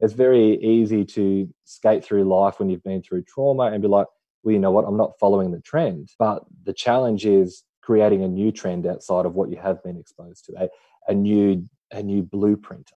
[0.00, 4.06] it's very easy to skate through life when you've been through trauma and be like,
[4.42, 6.10] well, you know what, I'm not following the trend.
[6.18, 10.44] But the challenge is creating a new trend outside of what you have been exposed
[10.46, 10.68] to, a,
[11.08, 12.90] a new a new blueprint.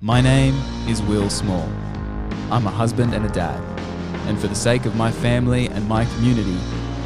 [0.00, 0.54] My name
[0.88, 1.68] is Will Small.
[2.50, 3.60] I'm a husband and a dad.
[4.28, 6.56] And for the sake of my family and my community,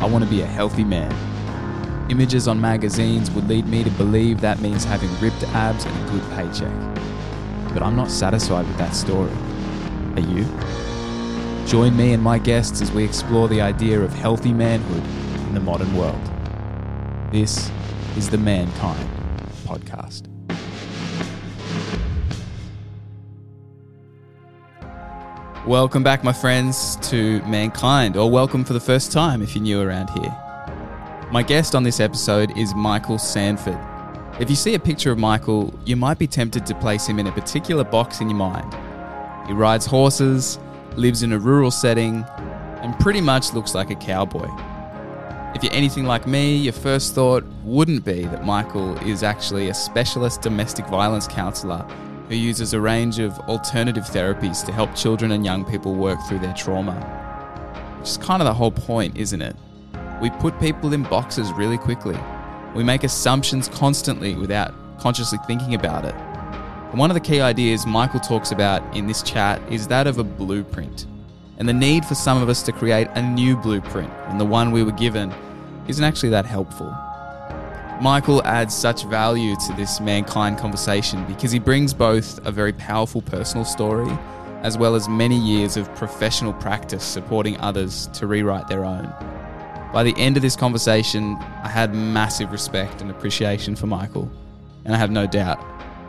[0.01, 1.11] I want to be a healthy man.
[2.11, 6.11] Images on magazines would lead me to believe that means having ripped abs and a
[6.11, 6.75] good paycheck.
[7.73, 9.31] But I'm not satisfied with that story.
[10.17, 10.45] Are you?
[11.69, 15.05] Join me and my guests as we explore the idea of healthy manhood
[15.47, 16.21] in the modern world.
[17.31, 17.71] This
[18.17, 19.09] is the Mankind
[19.65, 20.27] Podcast.
[25.65, 29.81] Welcome back, my friends, to Mankind, or welcome for the first time if you're new
[29.81, 30.50] around here.
[31.33, 33.79] My guest on this episode is Michael Sanford.
[34.41, 37.29] If you see a picture of Michael, you might be tempted to place him in
[37.29, 38.75] a particular box in your mind.
[39.47, 40.59] He rides horses,
[40.97, 42.25] lives in a rural setting,
[42.83, 44.49] and pretty much looks like a cowboy.
[45.55, 49.75] If you're anything like me, your first thought wouldn't be that Michael is actually a
[49.75, 51.87] specialist domestic violence counsellor
[52.29, 56.41] who uses a range of alternative therapies to help children and young people work through
[56.41, 56.95] their trauma.
[58.01, 59.55] Which is kind of the whole point, isn't it?
[60.21, 62.19] We put people in boxes really quickly.
[62.75, 66.15] We make assumptions constantly without consciously thinking about it.
[66.15, 70.19] And one of the key ideas Michael talks about in this chat is that of
[70.19, 71.07] a blueprint,
[71.57, 74.73] and the need for some of us to create a new blueprint when the one
[74.73, 75.33] we were given
[75.89, 76.95] isn't actually that helpful.
[78.03, 83.23] Michael adds such value to this mankind conversation because he brings both a very powerful
[83.23, 84.11] personal story
[84.63, 89.11] as well as many years of professional practice supporting others to rewrite their own.
[89.93, 94.31] By the end of this conversation, I had massive respect and appreciation for Michael,
[94.85, 95.61] and I have no doubt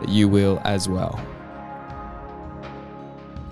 [0.02, 1.20] that you will as well.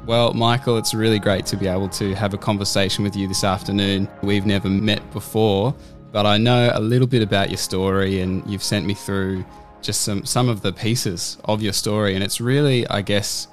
[0.05, 3.43] Well, Michael, it's really great to be able to have a conversation with you this
[3.43, 4.07] afternoon.
[4.21, 5.75] We've never met before,
[6.11, 9.45] but I know a little bit about your story and you've sent me through
[9.81, 12.15] just some, some of the pieces of your story.
[12.15, 13.47] And it's really, I guess,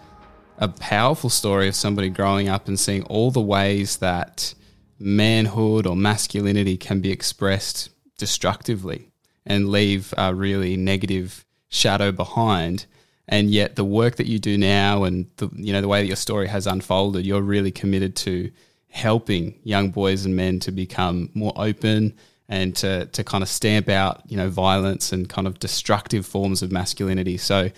[0.59, 4.55] a powerful story of somebody growing up and seeing all the ways that
[4.99, 9.11] manhood or masculinity can be expressed destructively
[9.45, 12.87] and leave a really negative shadow behind.
[13.29, 16.07] And yet the work that you do now and the you know the way that
[16.07, 18.51] your story has unfolded you're really committed to
[18.89, 22.15] helping young boys and men to become more open
[22.49, 26.63] and to to kind of stamp out you know violence and kind of destructive forms
[26.63, 27.37] of masculinity.
[27.37, 27.71] So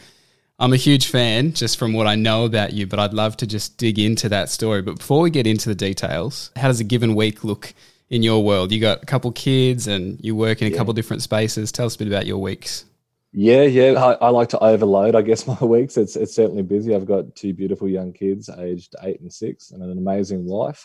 [0.60, 3.46] I'm a huge fan just from what I know about you, but I'd love to
[3.46, 4.82] just dig into that story.
[4.82, 7.72] But before we get into the details, how does a given week look
[8.10, 8.72] in your world?
[8.72, 10.76] You got a couple kids and you work in a yeah.
[10.76, 11.70] couple different spaces.
[11.70, 12.86] Tell us a bit about your weeks.
[13.32, 13.92] Yeah, yeah.
[14.02, 15.96] I, I, like to overload, I guess, my weeks.
[15.96, 16.92] It's it's certainly busy.
[16.92, 20.84] I've got two beautiful young kids, aged eight and six, and an amazing wife.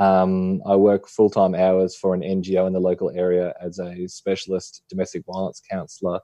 [0.00, 4.08] Um, I work full time hours for an NGO in the local area as a
[4.08, 6.18] specialist domestic violence counsellor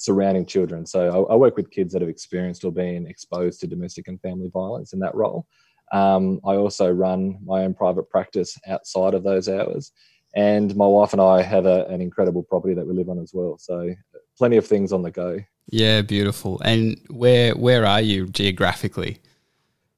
[0.00, 0.86] surrounding children.
[0.86, 4.18] So I, I, work with kids that have experienced or been exposed to domestic and
[4.22, 5.46] family violence in that role.
[5.92, 9.92] Um, I also run my own private practice outside of those hours.
[10.34, 13.32] And my wife and I have a, an incredible property that we live on as
[13.34, 13.58] well.
[13.58, 13.94] So
[14.38, 15.38] plenty of things on the go.
[15.68, 16.62] Yeah, beautiful.
[16.64, 19.18] And where where are you geographically?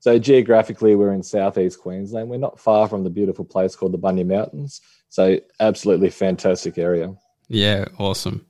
[0.00, 2.28] So geographically, we're in southeast Queensland.
[2.28, 4.80] We're not far from the beautiful place called the Bunya Mountains.
[5.10, 7.14] So absolutely fantastic area.
[7.48, 8.46] Yeah, awesome.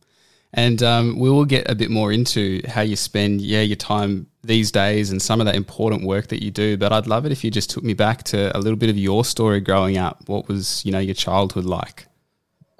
[0.54, 4.26] And um, we will get a bit more into how you spend, yeah, your time
[4.42, 6.76] these days and some of that important work that you do.
[6.76, 8.98] But I'd love it if you just took me back to a little bit of
[8.98, 10.28] your story growing up.
[10.28, 12.06] What was, you know, your childhood like?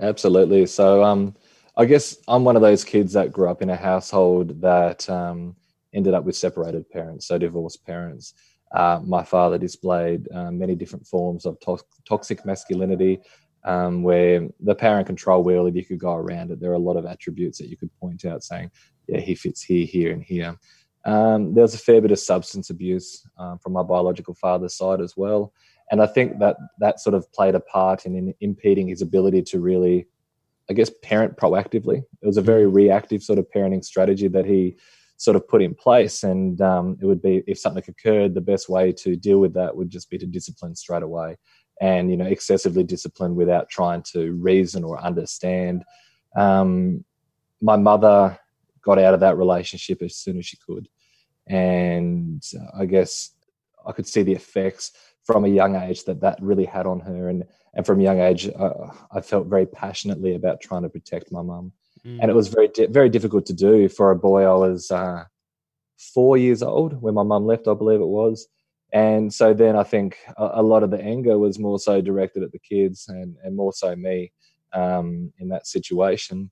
[0.00, 0.66] Absolutely.
[0.66, 1.34] So, um,
[1.76, 5.56] I guess I'm one of those kids that grew up in a household that um,
[5.94, 8.34] ended up with separated parents, so divorced parents.
[8.72, 13.20] Uh, my father displayed uh, many different forms of to- toxic masculinity,
[13.64, 16.74] um, where the power and control wheel, if you could go around it, there are
[16.74, 18.70] a lot of attributes that you could point out saying,
[19.08, 20.56] yeah, he fits here, here, and here.
[21.04, 25.00] Um, there was a fair bit of substance abuse um, from my biological father's side
[25.00, 25.52] as well.
[25.90, 29.42] And I think that that sort of played a part in, in impeding his ability
[29.42, 30.06] to really,
[30.70, 31.98] I guess, parent proactively.
[31.98, 34.76] It was a very reactive sort of parenting strategy that he
[35.16, 36.22] sort of put in place.
[36.22, 39.76] And um, it would be if something occurred, the best way to deal with that
[39.76, 41.36] would just be to discipline straight away
[41.80, 45.84] and you know excessively disciplined without trying to reason or understand.
[46.36, 47.04] Um,
[47.60, 48.38] my mother
[48.82, 50.88] got out of that relationship as soon as she could,
[51.46, 52.42] and
[52.76, 53.30] I guess
[53.86, 54.92] I could see the effects
[55.24, 58.20] from a young age that that really had on her, and and from a young
[58.20, 61.72] age, uh, I felt very passionately about trying to protect my mum,
[62.04, 62.18] mm.
[62.20, 64.42] and it was very very difficult to do for a boy.
[64.42, 65.24] I was uh,
[66.14, 68.48] four years old when my mum left, I believe it was.
[68.92, 72.42] And so then I think a, a, lot of the anger was more so directed
[72.42, 74.32] at the kids and, and more so me
[74.74, 76.50] um, in that situation.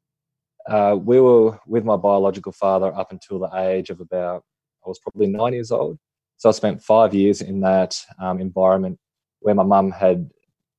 [0.67, 4.45] Uh, we were with my biological father up until the age of about,
[4.85, 5.99] I was probably nine years old.
[6.39, 8.99] So I spent five years in that um, environment
[9.41, 10.31] where my mum had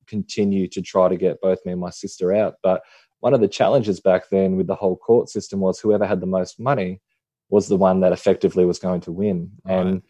[0.08, 2.54] continued to try to get both me and my sister out.
[2.62, 2.82] But
[3.20, 6.26] one of the challenges back then with the whole court system was whoever had the
[6.26, 7.00] most money
[7.50, 9.52] was the one that effectively was going to win.
[9.64, 9.78] Right.
[9.78, 10.02] And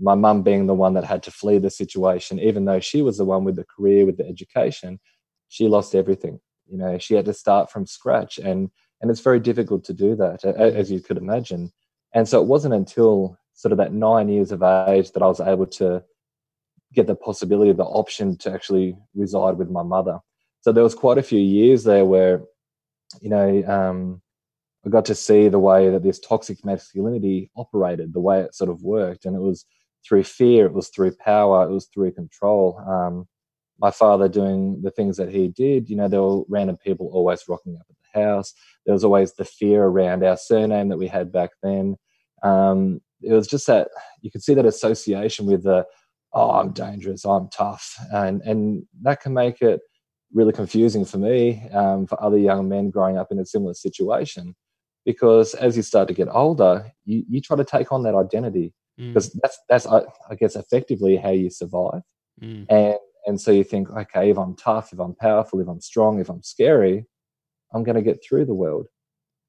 [0.00, 3.18] my mum being the one that had to flee the situation, even though she was
[3.18, 5.00] the one with the career, with the education,
[5.48, 6.40] she lost everything.
[6.66, 8.70] You know, she had to start from scratch, and
[9.00, 11.72] and it's very difficult to do that, as you could imagine.
[12.14, 15.40] And so it wasn't until sort of that nine years of age that I was
[15.40, 16.02] able to
[16.94, 20.18] get the possibility, the option to actually reside with my mother.
[20.60, 22.42] So there was quite a few years there where,
[23.20, 24.22] you know, um,
[24.84, 28.70] I got to see the way that this toxic masculinity operated, the way it sort
[28.70, 29.64] of worked, and it was
[30.06, 32.80] through fear, it was through power, it was through control.
[32.88, 33.26] Um,
[33.78, 37.44] my father doing the things that he did, you know, there were random people always
[37.48, 38.54] rocking up at the house.
[38.84, 41.96] There was always the fear around our surname that we had back then.
[42.42, 43.88] Um, it was just that
[44.22, 45.84] you could see that association with the,
[46.32, 49.80] oh, I'm dangerous, I'm tough, and and that can make it
[50.32, 54.54] really confusing for me, um, for other young men growing up in a similar situation,
[55.04, 58.74] because as you start to get older, you you try to take on that identity
[58.96, 59.38] because mm.
[59.42, 62.02] that's that's I, I, guess effectively how you survive.
[62.42, 62.66] Mm.
[62.68, 62.96] and
[63.26, 66.28] and so you think okay if i'm tough if i'm powerful if i'm strong if
[66.28, 67.06] i'm scary
[67.72, 68.86] i'm going to get through the world.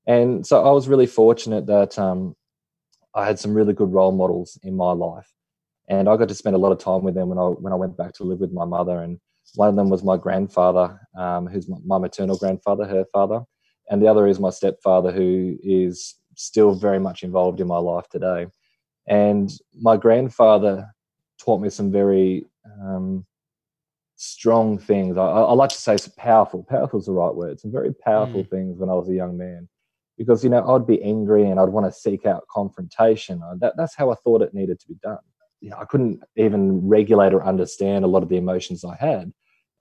[0.06, 2.36] And so i was really fortunate that um,
[3.16, 5.30] i had some really good role models in my life.
[5.90, 7.76] And i got to spend a lot of time with them when i when i
[7.76, 9.02] went back to live with my mother.
[9.02, 9.20] And
[9.56, 13.42] one of them was my grandfather um, who's my, my maternal grandfather her father.
[13.90, 18.08] And the other is my stepfather who is still very much involved in my life
[18.10, 18.48] today
[19.08, 19.50] and
[19.80, 20.94] my grandfather
[21.40, 22.46] taught me some very
[22.82, 23.26] um,
[24.18, 25.18] strong things.
[25.18, 26.64] I, I, like to say powerful.
[26.64, 27.60] Powerful is the right word.
[27.60, 28.50] Some very powerful mm.
[28.50, 29.70] things when I was a young man,
[30.18, 33.42] because you know I'd be angry and I'd want to seek out confrontation.
[33.60, 35.20] That, that's how I thought it needed to be done.
[35.62, 39.32] You know, I couldn't even regulate or understand a lot of the emotions I had,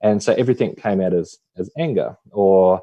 [0.01, 2.81] and so everything came out as as anger or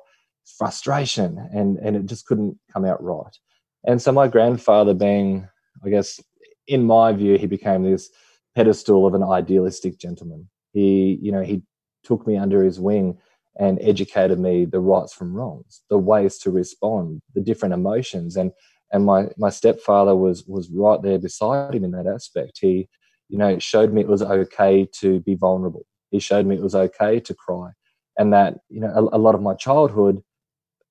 [0.58, 3.36] frustration, and and it just couldn't come out right.
[3.86, 5.48] And so my grandfather, being
[5.84, 6.20] I guess
[6.66, 8.10] in my view, he became this
[8.54, 10.48] pedestal of an idealistic gentleman.
[10.72, 11.62] He, you know, he
[12.04, 13.18] took me under his wing
[13.58, 18.36] and educated me the rights from wrongs, the ways to respond, the different emotions.
[18.36, 18.52] And
[18.92, 22.58] and my my stepfather was was right there beside him in that aspect.
[22.60, 22.88] He,
[23.28, 25.84] you know, showed me it was okay to be vulnerable.
[26.10, 27.70] He showed me it was okay to cry,
[28.18, 30.22] and that you know a, a lot of my childhood,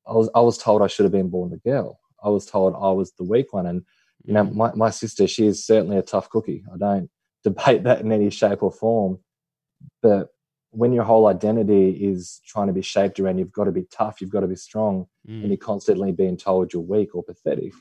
[0.08, 2.00] I was I was told I should have been born a girl.
[2.24, 3.84] I was told I was the weak one, and
[4.24, 6.64] you know, my, my sister, she is certainly a tough cookie.
[6.74, 7.10] I don't
[7.44, 9.20] debate that in any shape or form.
[10.02, 10.30] But
[10.72, 14.22] when your whole identity is trying to be shaped around you've got to be tough,
[14.22, 15.42] you've got to be strong, mm.
[15.42, 17.74] and you're constantly being told you're weak or pathetic,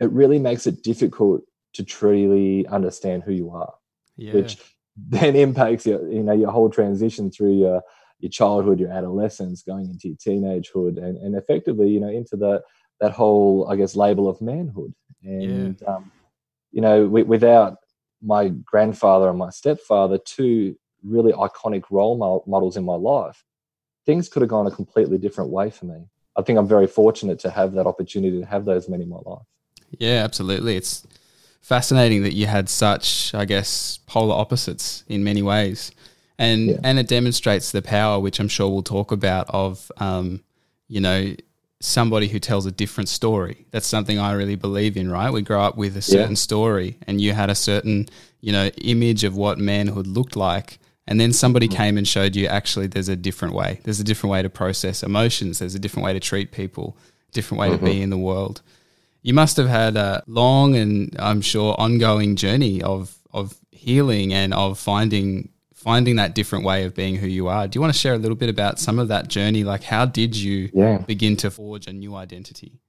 [0.00, 1.42] it really makes it difficult
[1.74, 3.74] to truly understand who you are.
[4.16, 4.34] Yeah.
[4.34, 4.58] Which
[4.96, 7.82] then impacts your, you know, your whole transition through your
[8.20, 12.60] your childhood, your adolescence, going into your teenagehood, and, and effectively, you know, into the
[13.00, 14.94] that whole, I guess, label of manhood.
[15.22, 15.88] And yeah.
[15.88, 16.12] um,
[16.72, 17.78] you know, w- without
[18.22, 23.44] my grandfather and my stepfather, two really iconic role models in my life,
[24.06, 26.08] things could have gone a completely different way for me.
[26.36, 29.18] I think I'm very fortunate to have that opportunity to have those men in my
[29.24, 29.46] life.
[29.90, 30.76] Yeah, absolutely.
[30.76, 31.06] It's
[31.60, 35.90] fascinating that you had such, I guess, polar opposites in many ways,
[36.38, 36.80] and yeah.
[36.84, 40.42] and it demonstrates the power, which I'm sure we'll talk about, of um,
[40.86, 41.34] you know
[41.80, 43.66] somebody who tells a different story.
[43.70, 45.32] That's something I really believe in, right?
[45.32, 46.36] We grow up with a certain yeah.
[46.36, 48.08] story and you had a certain,
[48.40, 50.78] you know, image of what manhood looked like.
[51.06, 51.76] And then somebody mm.
[51.76, 53.80] came and showed you actually there's a different way.
[53.84, 55.60] There's a different way to process emotions.
[55.60, 56.96] There's a different way to treat people,
[57.32, 57.78] different way mm-hmm.
[57.78, 58.02] to be mm-hmm.
[58.02, 58.60] in the world.
[59.22, 64.52] You must have had a long and I'm sure ongoing journey of of healing and
[64.54, 67.68] of finding finding that different way of being who you are.
[67.68, 69.62] Do you want to share a little bit about some of that journey?
[69.62, 70.98] Like, how did you yeah.
[70.98, 72.80] begin to forge a new identity?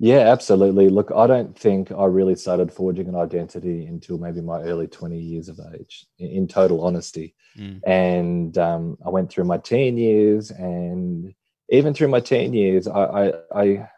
[0.00, 0.88] Yeah, absolutely.
[0.88, 5.16] Look, I don't think I really started forging an identity until maybe my early 20
[5.16, 7.36] years of age, in, total honesty.
[7.56, 7.80] Mm.
[7.86, 11.32] And um, I went through my teen years, and
[11.68, 13.88] even through my teen years, I, I, I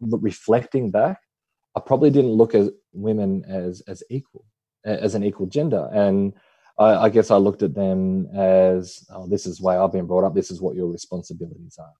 [0.00, 1.20] reflecting back,
[1.74, 4.44] I probably didn't look at women as as equal,
[4.84, 6.34] as an equal gender, and
[6.80, 10.06] I, I, guess I looked at them as, oh, this is the way I've been
[10.06, 10.34] brought up.
[10.34, 11.92] This is what your responsibilities are.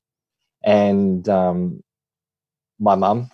[0.64, 1.82] And um,
[2.78, 3.30] my mum,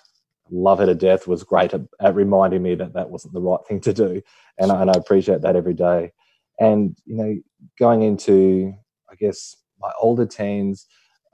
[0.50, 3.60] love her to death, was great at, at reminding me that that wasn't the right
[3.66, 4.20] thing to do.
[4.58, 6.12] And, and I appreciate that every day.
[6.58, 7.36] And, you know,
[7.78, 8.74] going into,
[9.10, 10.86] I guess, my older teens,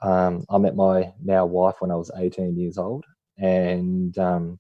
[0.03, 3.05] um, I met my now wife when I was 18 years old.
[3.39, 4.59] And um,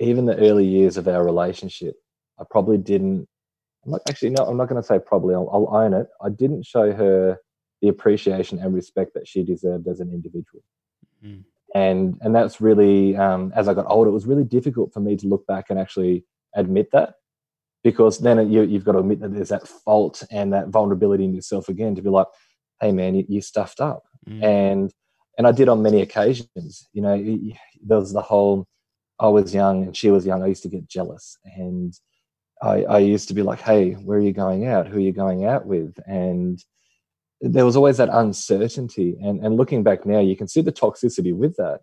[0.00, 1.96] even the early years of our relationship,
[2.38, 3.28] I probably didn't.
[3.84, 4.44] I'm not actually no.
[4.44, 5.34] I'm not going to say probably.
[5.34, 6.06] I'll, I'll, own it.
[6.22, 7.38] I didn't show her
[7.82, 10.62] the appreciation and respect that she deserved as an individual.
[11.24, 11.44] Mm.
[11.74, 15.16] And and that's really um, as I got older, it was really difficult for me
[15.16, 16.24] to look back and actually
[16.54, 17.14] admit that
[17.82, 21.34] because then you, you've got to admit that there's that fault and that vulnerability in
[21.34, 22.26] yourself again to be like,
[22.80, 24.04] hey man, you, you stuffed up.
[24.28, 24.42] Mm.
[24.42, 24.94] And
[25.36, 26.88] and I did on many occasions.
[26.92, 27.16] You know,
[27.82, 28.66] there was the whole
[29.20, 30.42] I was young and she was young.
[30.42, 31.92] I used to get jealous, and
[32.62, 34.86] I, I used to be like, "Hey, where are you going out?
[34.86, 36.62] Who are you going out with?" And
[37.40, 39.16] there was always that uncertainty.
[39.22, 41.80] And and looking back now, you can see the toxicity with that.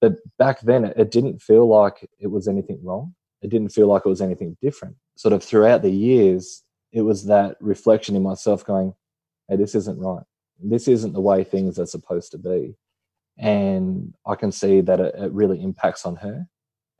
[0.00, 3.14] But back then, it, it didn't feel like it was anything wrong.
[3.42, 4.96] It didn't feel like it was anything different.
[5.16, 8.94] Sort of throughout the years, it was that reflection in myself, going,
[9.48, 10.24] "Hey, this isn't right.
[10.62, 12.76] This isn't the way things are supposed to be."
[13.38, 16.46] and I can see that it, it, really impacts on her.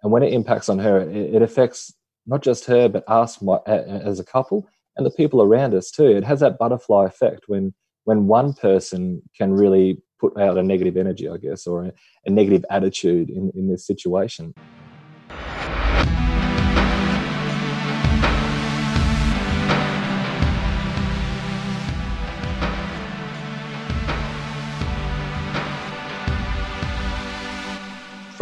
[0.02, 1.92] And when it impacts on her, it, it affects
[2.26, 6.06] not just her, but us my, as a couple and the people around us too.
[6.06, 7.74] It has that butterfly effect when
[8.04, 11.92] when one person can really put out a negative energy, I guess, or a,
[12.26, 14.54] a negative attitude in, in this situation.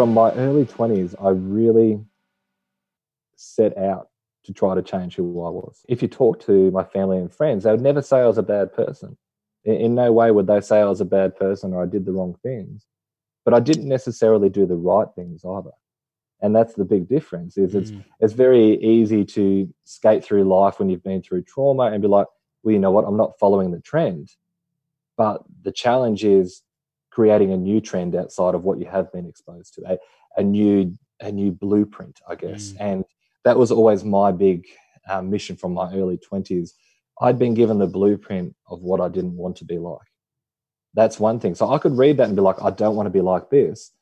[0.00, 2.00] from my early 20s, I really
[3.60, 4.08] set out
[4.44, 5.84] to try to change who I was.
[5.88, 8.42] If you talk to my family and friends, they would never say I was a
[8.42, 9.16] bad person.
[9.64, 12.06] In, in no way would they say I was a bad person or I did
[12.06, 12.86] the wrong things.
[13.44, 15.72] But I didn't necessarily do the right things either.
[16.42, 18.02] And that's the big difference is it's mm.
[18.18, 22.28] it's very easy to skate through life when you've been through trauma and be like,
[22.62, 24.30] well, you know what, I'm not following the trend.
[25.18, 26.62] But the challenge is
[27.10, 29.98] creating a new trend outside of what you have been exposed to, a,
[30.40, 32.72] a new a new blueprint, I guess.
[32.72, 32.76] Mm.
[32.80, 33.04] And
[33.44, 34.66] that was always my big
[35.08, 36.74] um, mission from my early twenties.
[37.20, 39.98] I'd been given the blueprint of what I didn't want to be like.
[40.94, 41.54] That's one thing.
[41.54, 43.92] So I could read that and be like, I don't want to be like this.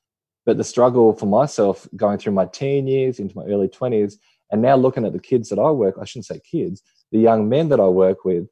[0.46, 4.14] But the struggle for myself going through my teen years into my early 20s,
[4.50, 7.48] and now looking at the kids that I work, I shouldn't say kids, the young
[7.48, 8.46] men that I work with,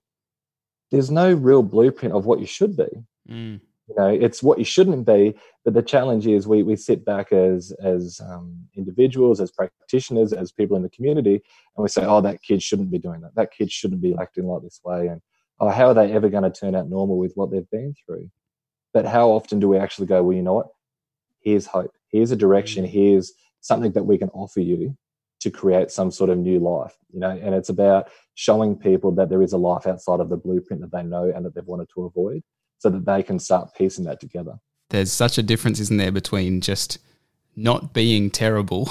[0.90, 2.88] there's no real blueprint of what you should be.
[3.30, 7.04] Mm you know it's what you shouldn't be but the challenge is we, we sit
[7.04, 12.04] back as as um, individuals as practitioners as people in the community and we say
[12.04, 13.34] oh that kid shouldn't be doing that.
[13.34, 15.20] That kid shouldn't be acting like this way and
[15.60, 18.30] oh how are they ever going to turn out normal with what they've been through?
[18.92, 20.68] But how often do we actually go well you know what?
[21.40, 21.92] Here's hope.
[22.08, 22.84] Here's a direction.
[22.84, 22.88] Mm.
[22.88, 24.96] here's something that we can offer you
[25.40, 27.30] to create some sort of new life you know?
[27.30, 30.92] And it's about showing people that there is a life outside of the blueprint that
[30.92, 32.42] they know and that they've wanted to avoid
[32.86, 34.60] so that they can start piecing that together.
[34.90, 36.98] There's such a difference, isn't there, between just
[37.56, 38.88] not being terrible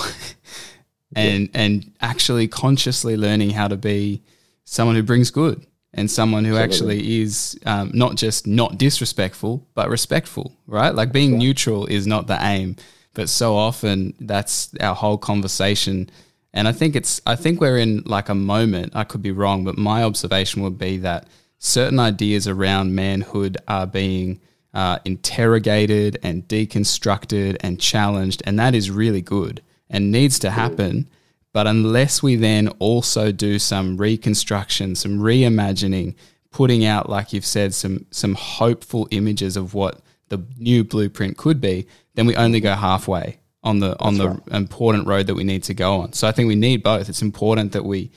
[1.16, 1.62] and yeah.
[1.62, 4.22] and actually consciously learning how to be
[4.66, 6.98] someone who brings good and someone who Absolutely.
[6.98, 12.26] actually is um, not just not disrespectful but respectful right like being neutral is not
[12.26, 12.76] the aim
[13.14, 16.10] but so often that's our whole conversation
[16.54, 19.64] and i think it's i think we're in like a moment i could be wrong
[19.64, 21.28] but my observation would be that
[21.66, 24.40] certain ideas around manhood are being
[24.74, 31.10] uh, interrogated and deconstructed and challenged, and that is really good and needs to happen.
[31.54, 36.16] But unless we then also do some reconstruction, some reimagining,
[36.52, 41.62] putting out, like you've said, some some hopeful images of what the new blueprint could
[41.62, 44.62] be, then we only go halfway on the on That's the right.
[44.62, 46.14] important road that we need to go on.
[46.14, 47.10] So I think we need both.
[47.10, 48.12] It's important that we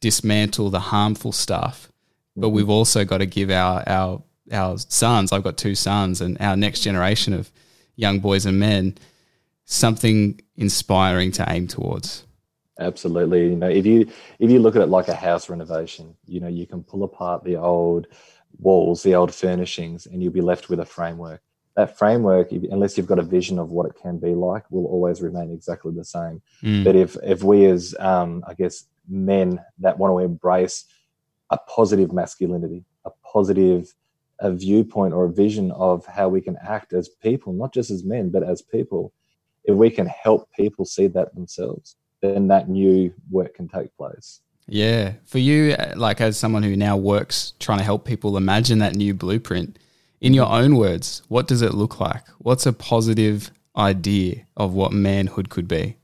[0.00, 1.87] dismantle the harmful stuff
[2.40, 5.32] but we've also got to give our our our sons.
[5.32, 7.50] I've got two sons, and our next generation of
[7.96, 8.96] young boys and men
[9.70, 12.24] something inspiring to aim towards.
[12.80, 13.50] Absolutely.
[13.50, 16.48] You know, if you if you look at it like a house renovation, you know,
[16.48, 18.06] you can pull apart the old
[18.58, 21.42] walls, the old furnishings, and you'll be left with a framework.
[21.76, 25.20] That framework, unless you've got a vision of what it can be like, will always
[25.20, 26.40] remain exactly the same.
[26.62, 26.84] Mm.
[26.84, 30.84] But if if we as um, I guess men that want to embrace
[31.50, 33.94] a positive masculinity, a positive
[34.40, 38.04] a viewpoint or a vision of how we can act as people, not just as
[38.04, 39.12] men, but as people.
[39.64, 44.40] If we can help people see that themselves, then that new work can take place.
[44.66, 45.14] Yeah.
[45.24, 48.94] For you, uh, like as someone who now works trying to help people imagine that
[48.94, 49.78] new blueprint,
[50.20, 52.26] in your own words, what does it look like?
[52.38, 55.96] What's a positive idea of what manhood could be?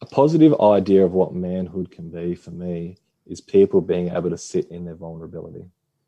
[0.00, 2.96] A positive idea of what manhood can be for me
[3.32, 5.64] is people being able to sit in their vulnerability.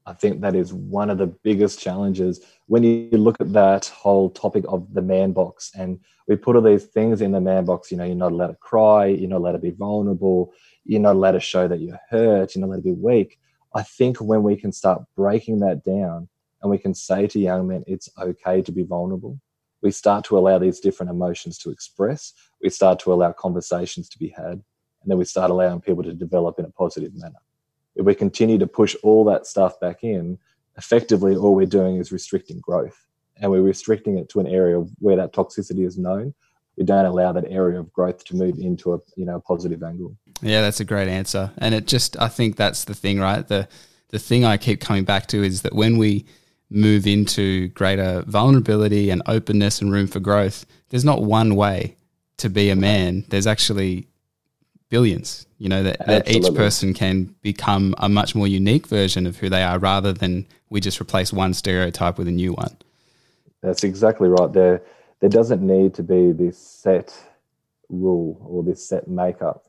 [0.07, 4.29] I think that is one of the biggest challenges when you look at that whole
[4.29, 7.91] topic of the man box and we put all these things in the man box.
[7.91, 10.53] You know, you're not allowed to cry, you're not allowed to be vulnerable,
[10.85, 13.39] you're not allowed to show that you're hurt, you're not allowed to be weak.
[13.75, 16.29] I think when we can start breaking that down
[16.61, 19.41] and we can say to young men, it's okay to be vulnerable,
[19.83, 24.19] we start to allow these different emotions to express, we start to allow conversations to
[24.19, 24.63] be had,
[25.05, 27.39] and then we start allowing people to develop in a positive manner.
[27.95, 30.39] If we continue to push all that stuff back in,
[30.79, 33.07] effectively all we're doing is restricting growth.
[33.37, 36.35] And we're restricting it to an area where that toxicity is known.
[36.79, 40.17] We don't allow that area of growth to move into a you know positive angle.
[40.41, 41.53] Yeah, that's a great answer.
[41.59, 43.47] And it just I think that's the thing, right?
[43.47, 43.69] The
[44.09, 46.25] the thing I keep coming back to is that when we
[46.71, 51.97] move into greater vulnerability and openness and room for growth, there's not one way
[52.39, 53.25] to be a man.
[53.29, 54.09] There's actually
[54.91, 59.39] billions, you know, that, that each person can become a much more unique version of
[59.39, 62.77] who they are rather than we just replace one stereotype with a new one.
[63.63, 64.53] That's exactly right.
[64.53, 64.83] There,
[65.21, 67.15] there doesn't need to be this set
[67.89, 69.67] rule or this set makeup.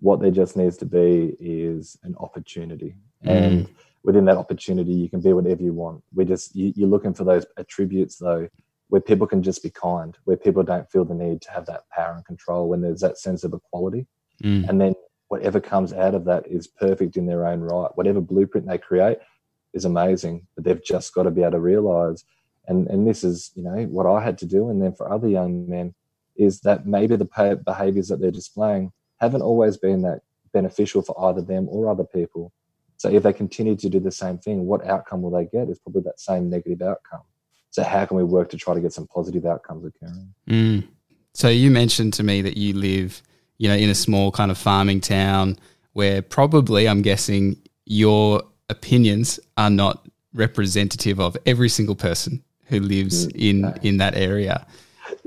[0.00, 2.94] What there just needs to be is an opportunity.
[3.24, 3.30] Mm.
[3.30, 3.68] And
[4.04, 6.02] within that opportunity, you can be whatever you want.
[6.14, 8.48] We're just, you, you're looking for those attributes, though,
[8.88, 11.88] where people can just be kind, where people don't feel the need to have that
[11.90, 14.06] power and control, when there's that sense of equality.
[14.42, 14.68] Mm.
[14.68, 14.94] And then
[15.28, 17.90] whatever comes out of that is perfect in their own right.
[17.94, 19.18] Whatever blueprint they create
[19.72, 22.24] is amazing, but they've just got to be able to realize.
[22.68, 24.70] And, and this is, you know, what I had to do.
[24.70, 25.94] And then for other young men,
[26.36, 30.20] is that maybe the behaviors that they're displaying haven't always been that
[30.52, 32.52] beneficial for either them or other people.
[32.98, 35.68] So if they continue to do the same thing, what outcome will they get?
[35.68, 37.22] Is probably that same negative outcome.
[37.70, 40.34] So how can we work to try to get some positive outcomes occurring?
[40.48, 40.88] Mm.
[41.34, 43.22] So you mentioned to me that you live,
[43.58, 45.58] you know, in a small kind of farming town
[45.92, 53.26] where probably I'm guessing your opinions are not representative of every single person who lives
[53.28, 54.66] mm, in in that area.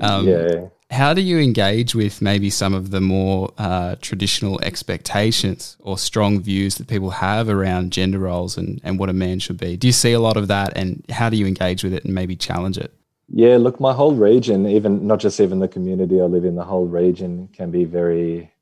[0.00, 5.76] Um, yeah how do you engage with maybe some of the more uh, traditional expectations
[5.80, 9.56] or strong views that people have around gender roles and, and what a man should
[9.56, 9.76] be?
[9.76, 12.12] Do you see a lot of that and how do you engage with it and
[12.12, 12.92] maybe challenge it?
[13.32, 16.64] Yeah, look, my whole region, even not just even the community I live in, the
[16.64, 18.52] whole region can be very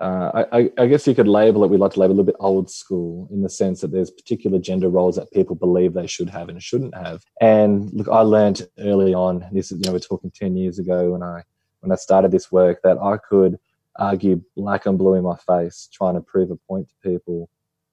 [0.00, 2.32] uh, I, I, guess you could label it, we like to label it a little
[2.32, 6.06] bit old school in the sense that there's particular gender roles that people believe they
[6.06, 7.22] should have and shouldn't have.
[7.42, 11.12] And look, I learned early on, this is, you know, we're talking 10 years ago
[11.12, 11.42] when I,
[11.80, 13.58] when I started this work that I could
[13.96, 17.50] argue black and blue in my face, trying to prove a point to people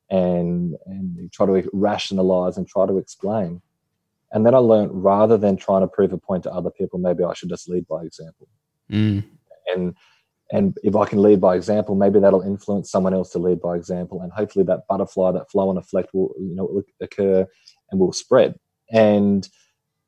[0.10, 3.62] and, and try to rationalize and try to explain.
[4.32, 7.24] And then I learned rather than trying to prove a point to other people, maybe
[7.24, 8.48] I should just lead by example.
[8.92, 9.24] Mm.
[9.74, 9.96] And
[10.52, 13.76] and if I can lead by example, maybe that'll influence someone else to lead by
[13.76, 17.46] example, and hopefully that butterfly, that flow and effect will you know occur
[17.92, 18.56] and will spread.
[18.92, 19.48] And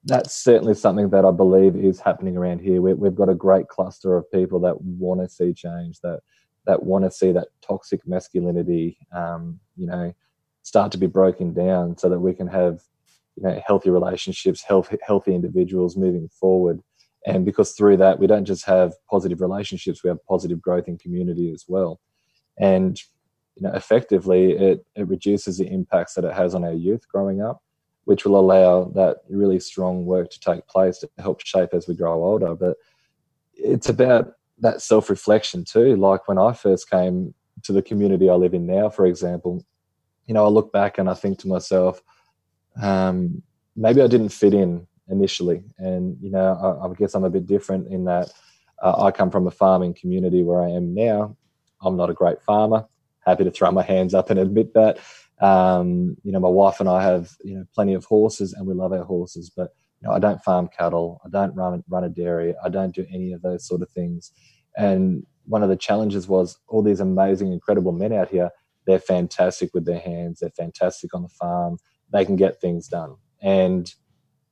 [0.06, 2.82] that's certainly something that I believe is happening around here.
[2.82, 6.22] we have got a great cluster of people that want to see change, that
[6.66, 10.14] that want to see that toxic masculinity, um, you know,
[10.62, 12.82] start to be broken down, so that we can have
[13.40, 16.82] you know healthy relationships, healthy healthy individuals moving forward.
[17.26, 20.98] And because through that we don't just have positive relationships we have positive growth in
[20.98, 22.00] community as well.
[22.60, 23.00] And
[23.56, 27.42] you know effectively it, it reduces the impacts that it has on our youth growing
[27.42, 27.62] up
[28.06, 31.94] which will allow that really strong work to take place to help shape as we
[31.94, 32.56] grow older.
[32.56, 32.76] But
[33.54, 35.96] it's about that self-reflection too.
[35.96, 39.64] Like when i first came to the community i live in now for example
[40.28, 42.02] you know i look back and i think to myself
[42.82, 43.42] um,
[43.76, 45.64] maybe i didn't fit in initially.
[45.78, 48.32] And, you know, I, I guess I'm a bit different in that
[48.82, 51.36] uh, I come from a farming community where I am now.
[51.82, 52.86] I'm not a great farmer.
[53.26, 55.00] Happy to throw my hands up and admit that.
[55.42, 58.74] Um, you know, my wife and I have, you know, plenty of horses and we
[58.74, 59.70] love our horses, but,
[60.02, 61.22] you know, I don't farm cattle.
[61.26, 62.54] I don't run, run a dairy.
[62.64, 64.32] I don't do any of those sort of things.
[64.78, 68.50] And one of the challenges was all these amazing, incredible men out here.
[68.86, 70.40] They're fantastic with their hands.
[70.40, 71.78] They're fantastic on the farm.
[72.12, 73.16] They can get things done.
[73.42, 73.94] And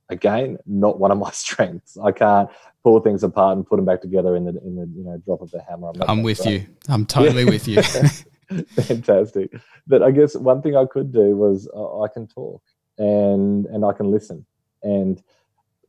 [0.10, 1.98] again not one of my strengths.
[1.98, 2.50] I can't
[2.84, 5.42] pull things apart and put them back together in the in the you know drop
[5.42, 5.92] of the hammer.
[6.02, 6.66] I'm, I'm with you.
[6.88, 7.50] I'm totally yeah.
[7.50, 7.82] with you.
[8.82, 9.54] Fantastic.
[9.88, 12.62] But I guess one thing I could do was uh, I can talk
[12.98, 14.46] and and I can listen.
[14.84, 15.22] And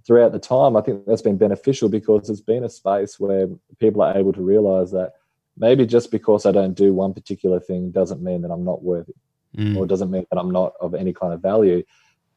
[0.06, 4.02] throughout the time, I think that's been beneficial because it's been a space where people
[4.02, 5.12] are able to realize that
[5.56, 9.12] maybe just because I don't do one particular thing doesn't mean that I'm not worthy,
[9.58, 9.76] mm.
[9.76, 11.82] or doesn't mean that I'm not of any kind of value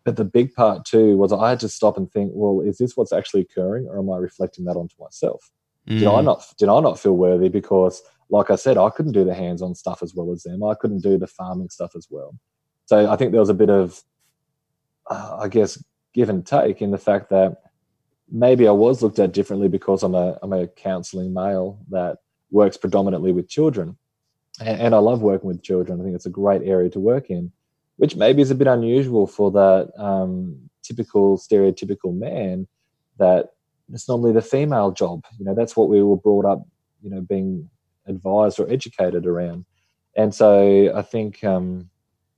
[0.03, 2.97] but the big part too was I had to stop and think, well, is this
[2.97, 5.51] what's actually occurring, or am I reflecting that onto myself?
[5.87, 5.99] Mm.
[5.99, 9.23] Did I not did I not feel worthy because, like I said, I couldn't do
[9.23, 10.63] the hands-on stuff as well as them.
[10.63, 12.35] I couldn't do the farming stuff as well.
[12.85, 14.01] So I think there was a bit of,
[15.09, 17.61] uh, I guess, give and take in the fact that
[18.29, 22.17] maybe I was looked at differently because I'm a I'm a counselling male that
[22.49, 23.97] works predominantly with children,
[24.59, 25.99] and, and I love working with children.
[25.99, 27.51] I think it's a great area to work in
[28.01, 32.67] which maybe is a bit unusual for that um, typical stereotypical man
[33.19, 33.51] that
[33.93, 35.23] it's normally the female job.
[35.37, 36.65] You know that's what we were brought up
[37.03, 37.69] you know being
[38.07, 39.65] advised or educated around.
[40.17, 41.91] And so i think um,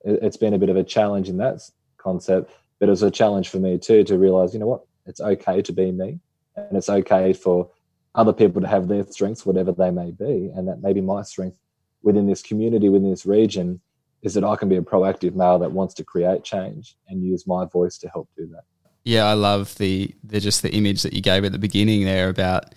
[0.04, 1.62] it, it's been a bit of a challenge in that
[1.98, 4.84] concept but it was a challenge for me too to realize you know what?
[5.06, 6.20] It's okay to be me
[6.58, 7.70] and it's okay for
[8.16, 11.58] other people to have their strengths whatever they may be and that maybe my strength
[12.04, 13.82] within this community within this region
[14.22, 17.48] is that I can be a proactive male that wants to create change and use
[17.48, 18.64] my voice to help do that.
[19.04, 22.30] Yeah, I love the the just the image that you gave at the beginning there
[22.30, 22.74] about,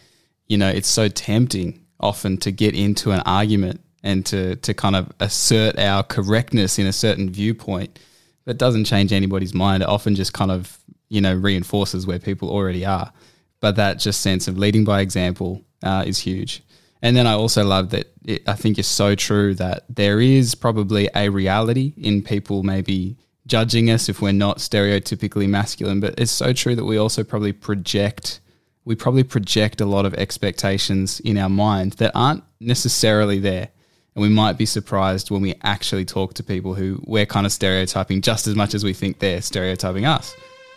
[0.49, 4.97] you know, it's so tempting often to get into an argument and to to kind
[4.97, 7.99] of assert our correctness in a certain viewpoint.
[8.45, 9.83] That doesn't change anybody's mind.
[9.83, 13.13] It often just kind of, you know, reinforces where people already are.
[13.61, 16.63] But that just sense of leading by example uh, is huge.
[17.03, 20.55] And then I also love that it, I think it's so true that there is
[20.55, 26.33] probably a reality in people maybe judging us if we're not stereotypically masculine, but it's
[26.33, 28.41] so true that we also probably project
[28.87, 33.69] we probably project a lot of expectations in our mind that aren't necessarily there.
[34.15, 37.53] And we might be surprised when we actually talk to people who we're kind of
[37.53, 40.35] stereotyping just as much as we think they're stereotyping us.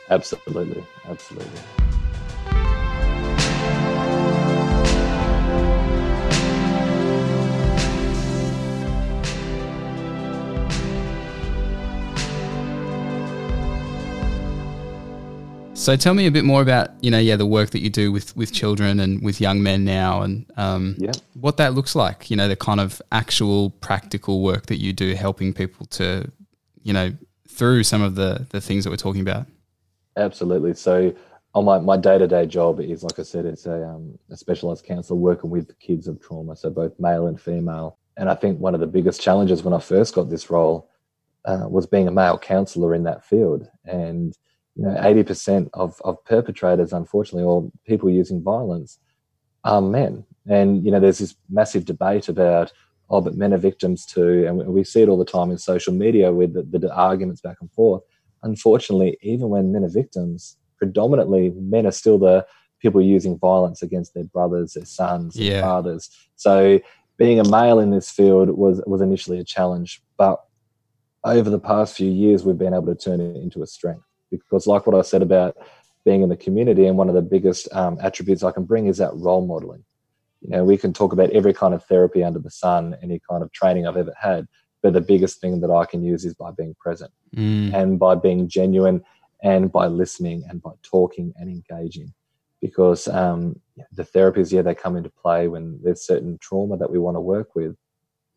[0.09, 0.83] Absolutely.
[1.05, 1.61] Absolutely.
[15.79, 18.11] So tell me a bit more about you know yeah the work that you do
[18.11, 21.13] with with children and with young men now and um, yeah.
[21.35, 22.29] what that looks like.
[22.29, 26.29] You know the kind of actual practical work that you do, helping people to
[26.83, 27.13] you know
[27.47, 29.47] through some of the the things that we're talking about.
[30.17, 30.73] Absolutely.
[30.73, 31.15] So
[31.55, 35.17] on my, my day-to-day job is like i said it's a, um, a specialized counselor
[35.17, 38.79] working with kids of trauma so both male and female and i think one of
[38.79, 40.91] the biggest challenges when i first got this role
[41.45, 44.37] uh, was being a male counselor in that field and
[44.79, 48.97] you know, 80% of, of perpetrators, unfortunately, or people using violence
[49.65, 50.25] are men.
[50.47, 52.71] And, you know, there's this massive debate about,
[53.09, 54.45] oh, but men are victims too.
[54.47, 57.57] And we see it all the time in social media with the, the arguments back
[57.59, 58.03] and forth.
[58.41, 62.45] Unfortunately, even when men are victims, predominantly men are still the
[62.81, 65.55] people using violence against their brothers, their sons, yeah.
[65.55, 66.09] their fathers.
[66.37, 66.79] So
[67.17, 70.39] being a male in this field was was initially a challenge, but
[71.25, 74.67] over the past few years, we've been able to turn it into a strength because
[74.67, 75.55] like what i said about
[76.05, 78.97] being in the community and one of the biggest um, attributes i can bring is
[78.97, 79.83] that role modeling.
[80.41, 83.43] You know we can talk about every kind of therapy under the sun any kind
[83.43, 84.47] of training i've ever had
[84.81, 87.73] but the biggest thing that i can use is by being present mm.
[87.73, 89.03] and by being genuine
[89.43, 92.13] and by listening and by talking and engaging.
[92.61, 93.59] Because um,
[93.93, 97.21] the therapies yeah they come into play when there's certain trauma that we want to
[97.21, 97.75] work with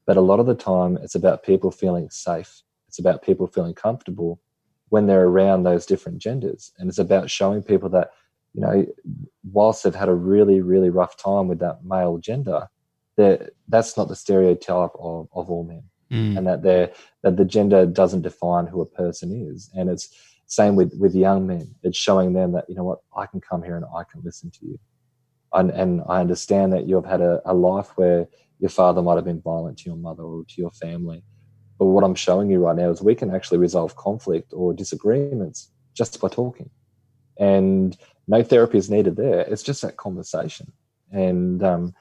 [0.06, 2.62] but a lot of the time it's about people feeling safe.
[2.88, 4.40] It's about people feeling comfortable
[4.92, 6.70] when they're around those different genders.
[6.76, 8.10] And it's about showing people that,
[8.52, 8.84] you know,
[9.42, 12.68] whilst they've had a really, really rough time with that male gender,
[13.16, 15.84] that that's not the stereotype of, of all men.
[16.10, 16.36] Mm.
[16.36, 19.70] And that they're that the gender doesn't define who a person is.
[19.72, 21.74] And it's same with, with young men.
[21.82, 24.50] It's showing them that, you know what, I can come here and I can listen
[24.50, 24.78] to you.
[25.54, 28.28] And, and I understand that you've had a, a life where
[28.58, 31.24] your father might have been violent to your mother or to your family
[31.82, 35.72] but what I'm showing you right now is we can actually resolve conflict or disagreements
[35.94, 36.70] just by talking.
[37.40, 37.96] And
[38.28, 39.40] no therapy is needed there.
[39.40, 40.70] It's just that conversation.
[41.10, 41.92] And, um,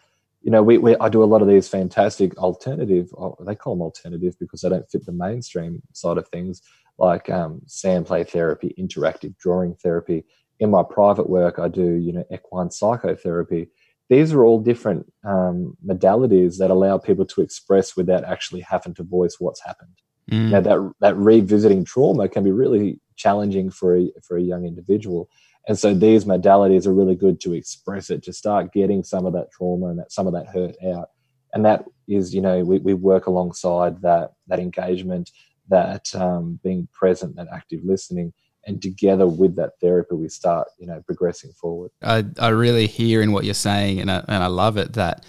[0.43, 3.09] you know, we, we, I do a lot of these fantastic alternative,
[3.43, 6.61] they call them alternative because they don't fit the mainstream side of things,
[6.99, 10.25] like um, sand play therapy, interactive drawing therapy.
[10.59, 13.71] In my private work, I do, you know, equine psychotherapy,
[14.11, 19.03] these are all different um, modalities that allow people to express without actually having to
[19.03, 19.97] voice what's happened.
[20.29, 20.49] Mm.
[20.49, 25.29] Now that that revisiting trauma can be really challenging for a, for a young individual,
[25.65, 29.31] and so these modalities are really good to express it, to start getting some of
[29.31, 31.09] that trauma and that some of that hurt out.
[31.53, 35.31] And that is, you know, we, we work alongside that that engagement,
[35.69, 38.33] that um, being present, that active listening,
[38.65, 43.21] and together with that therapy we start you know progressing forward i, I really hear
[43.21, 45.25] in what you're saying and I, and I love it that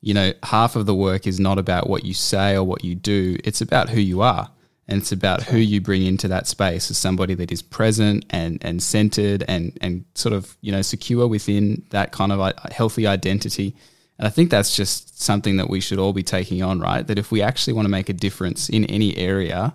[0.00, 2.94] you know half of the work is not about what you say or what you
[2.94, 4.50] do it's about who you are
[4.86, 8.58] and it's about who you bring into that space as somebody that is present and
[8.62, 13.74] and centered and and sort of you know secure within that kind of healthy identity.
[14.18, 17.04] And I think that's just something that we should all be taking on, right?
[17.04, 19.74] That if we actually want to make a difference in any area,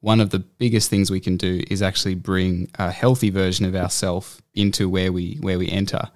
[0.00, 3.74] one of the biggest things we can do is actually bring a healthy version of
[3.74, 6.08] ourselves into where we where we enter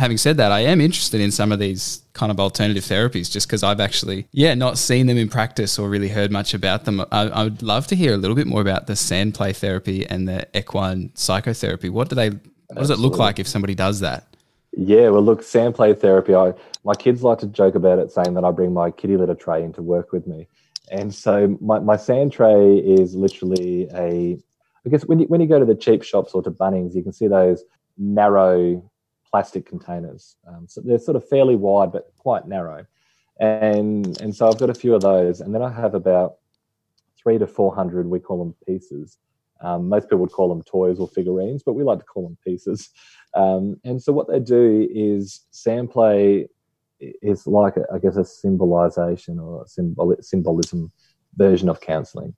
[0.00, 3.46] having said that, I am interested in some of these kind of alternative therapies just
[3.46, 7.00] because I've actually, yeah, not seen them in practice or really heard much about them.
[7.12, 10.06] I, I, would love to hear a little bit more about the sand play therapy
[10.06, 11.90] and the equine psychotherapy.
[11.90, 14.26] What do they, what does it look like if somebody does that?
[14.72, 16.34] Yeah, well, look, sand play therapy.
[16.34, 19.34] I, my kids like to joke about it, saying that I bring my kitty litter
[19.34, 20.46] tray into work with me,
[20.90, 24.38] and so my, my sand tray is literally a.
[24.86, 27.02] I guess when you when you go to the cheap shops or to Bunnings, you
[27.02, 27.64] can see those
[27.98, 28.90] narrow
[29.30, 30.36] plastic containers.
[30.46, 32.86] Um, so they're sort of fairly wide but quite narrow.
[33.38, 35.40] And, and so I've got a few of those.
[35.40, 36.36] And then I have about
[37.16, 39.18] three to 400, we call them pieces.
[39.62, 42.38] Um, most people would call them toys or figurines, but we like to call them
[42.44, 42.90] pieces.
[43.34, 46.48] Um, and so what they do is sand play
[47.00, 50.90] is like, a, I guess, a symbolization or symbol, symbolism
[51.36, 52.34] version of counseling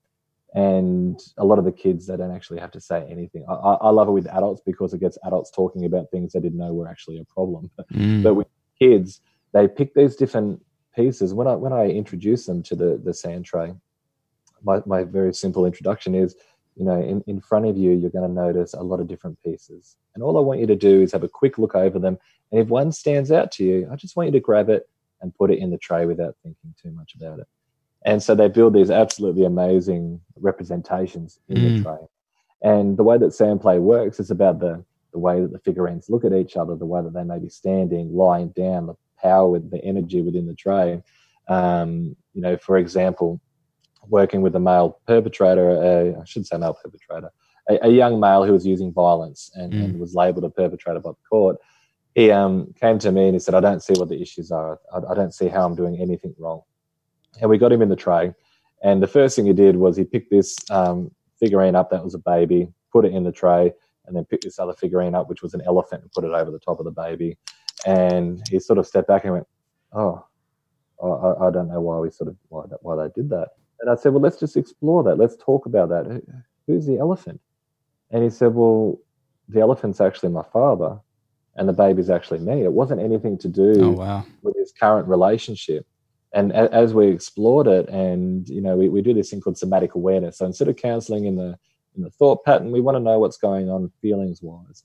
[0.55, 3.45] and a lot of the kids they don't actually have to say anything.
[3.49, 6.59] I, I, love it with adults because it gets adults talking about things they didn't
[6.59, 7.71] know were actually a problem.
[7.93, 8.23] Mm.
[8.23, 8.47] but with
[8.79, 9.21] kids,
[9.53, 10.63] they pick these different
[10.95, 11.35] pieces.
[11.35, 13.75] When I when I introduce them to the the sand tray,
[14.63, 16.37] my, my very simple introduction is,
[16.77, 19.39] you know, in, in front of you, you're going to notice a lot of different
[19.43, 19.97] pieces.
[20.15, 22.19] And all I want you to do is have a quick look over them.
[22.51, 24.89] And if one stands out to you, I just want you to grab it
[25.21, 27.47] and put it in the tray without thinking too much about it.
[28.05, 31.77] And so they build these absolutely amazing representations in mm.
[31.77, 32.07] the tray.
[32.63, 36.09] And the way that sand play works is about the, the way that the figurines
[36.09, 39.49] look at each other, the way that they may be standing, lying down, the power
[39.49, 41.03] with the energy within the tray.
[41.49, 43.41] Um, you know, for example,
[44.09, 47.31] working with a male perpetrator, a, I should say male perpetrator,
[47.69, 49.85] a, a, young male who was using violence and, mm.
[49.85, 51.57] and, was labelled a perpetrator by the court.
[52.15, 54.81] He um, came to me and he said, I don't see what the issues are.
[54.93, 56.63] I, I don't see how I'm doing anything wrong
[57.41, 58.35] and we got him in the tray.
[58.83, 62.15] And the first thing he did was he picked this um, figurine up that was
[62.15, 63.73] a baby, put it in the tray,
[64.07, 66.51] and then picked this other figurine up, which was an elephant, and put it over
[66.51, 67.39] the top of the baby.
[67.87, 69.47] And he sort of stepped back and went,
[69.93, 70.25] "Oh,
[71.03, 73.51] I, I don't know why we sort of why, why they did that."
[73.83, 75.17] And I said, "Well, let's just explore that.
[75.17, 76.23] Let's talk about that.
[76.67, 77.41] Who's the elephant?"
[78.11, 78.99] And he said, "Well,
[79.49, 80.99] the elephant's actually my father,
[81.57, 82.63] and the baby's actually me.
[82.63, 84.25] It wasn't anything to do oh, wow.
[84.43, 85.87] with his current relationship."
[86.33, 89.95] and as we explored it and you know we, we do this thing called somatic
[89.95, 91.57] awareness so instead of counseling in the
[91.95, 94.83] in the thought pattern we want to know what's going on feelings wise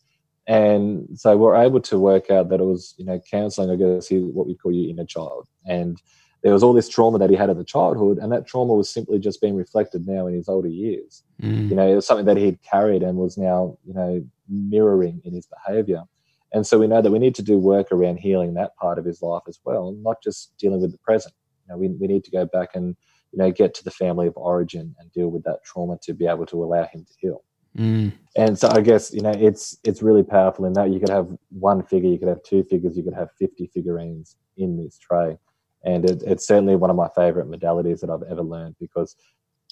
[0.47, 4.09] and so we're able to work out that it was you know counseling i guess
[4.11, 6.01] what we call your inner child and
[6.43, 8.89] there was all this trauma that he had in the childhood and that trauma was
[8.89, 11.69] simply just being reflected now in his older years mm.
[11.69, 15.33] you know it was something that he'd carried and was now you know mirroring in
[15.33, 16.03] his behavior
[16.53, 19.05] and so we know that we need to do work around healing that part of
[19.05, 21.33] his life as well, not just dealing with the present.
[21.65, 22.95] You know, we, we need to go back and,
[23.31, 26.25] you know, get to the family of origin and deal with that trauma to be
[26.25, 27.43] able to allow him to heal.
[27.77, 28.13] Mm.
[28.37, 31.29] And so I guess, you know, it's it's really powerful in that you could have
[31.49, 35.37] one figure, you could have two figures, you could have 50 figurines in this tray.
[35.87, 39.15] And it, it's certainly one of my favorite modalities that I've ever learned because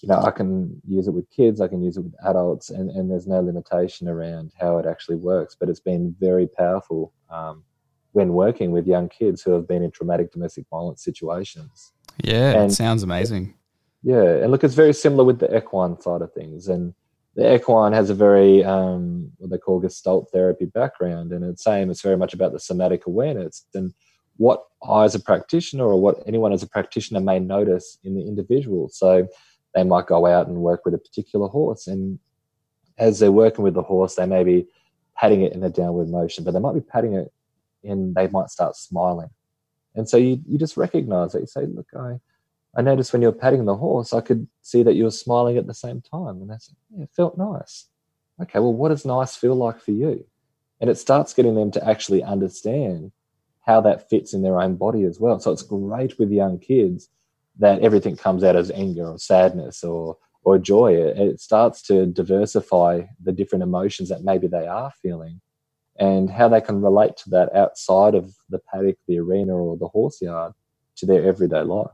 [0.01, 2.89] you know, I can use it with kids, I can use it with adults, and,
[2.91, 5.55] and there's no limitation around how it actually works.
[5.59, 7.63] But it's been very powerful um,
[8.11, 11.93] when working with young kids who have been in traumatic domestic violence situations.
[12.23, 13.55] Yeah, and, it sounds amazing.
[14.03, 16.67] Yeah, and look, it's very similar with the equine side of things.
[16.67, 16.93] And
[17.35, 21.31] the equine has a very, um, what they call Gestalt therapy background.
[21.31, 23.65] And it's same, it's very much about the somatic awareness.
[23.73, 23.93] And
[24.37, 28.21] what I, as a practitioner, or what anyone as a practitioner may notice in the
[28.21, 28.89] individual.
[28.89, 29.27] So,
[29.75, 31.85] they might go out and work with a particular horse.
[31.85, 32.17] And
[32.97, 34.65] as they're working with the horse, they may be
[35.15, 37.31] patting it in a downward motion, but they might be patting it
[37.83, 39.29] and they might start smiling.
[39.93, 41.41] And so you, you just recognize it.
[41.41, 42.19] You say, look, I,
[42.75, 45.57] I noticed when you were patting the horse, I could see that you were smiling
[45.57, 46.41] at the same time.
[46.41, 47.85] And say, yeah, it felt nice.
[48.41, 50.25] Okay, well, what does nice feel like for you?
[50.81, 53.11] And it starts getting them to actually understand
[53.65, 55.39] how that fits in their own body as well.
[55.39, 57.09] So it's great with young kids
[57.57, 60.93] that everything comes out as anger or sadness or or joy.
[60.93, 65.41] It, starts to diversify the different emotions that maybe they are feeling
[65.97, 69.87] and how they can relate to that outside of the paddock, the arena, or the
[69.87, 70.53] horse yard
[70.97, 71.89] to their everyday life.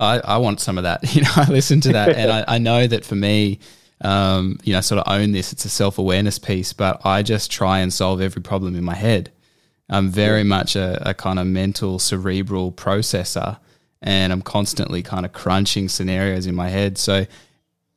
[0.00, 1.02] I, I want some of that.
[1.14, 3.60] You know, I listen to that, and I, I know that for me,
[4.00, 5.52] um, you know, sort of own this.
[5.52, 8.94] It's a self awareness piece, but I just try and solve every problem in my
[8.94, 9.30] head.
[9.88, 13.58] I'm very much a, a kind of mental, cerebral processor
[14.04, 16.98] and I'm constantly kind of crunching scenarios in my head.
[16.98, 17.26] So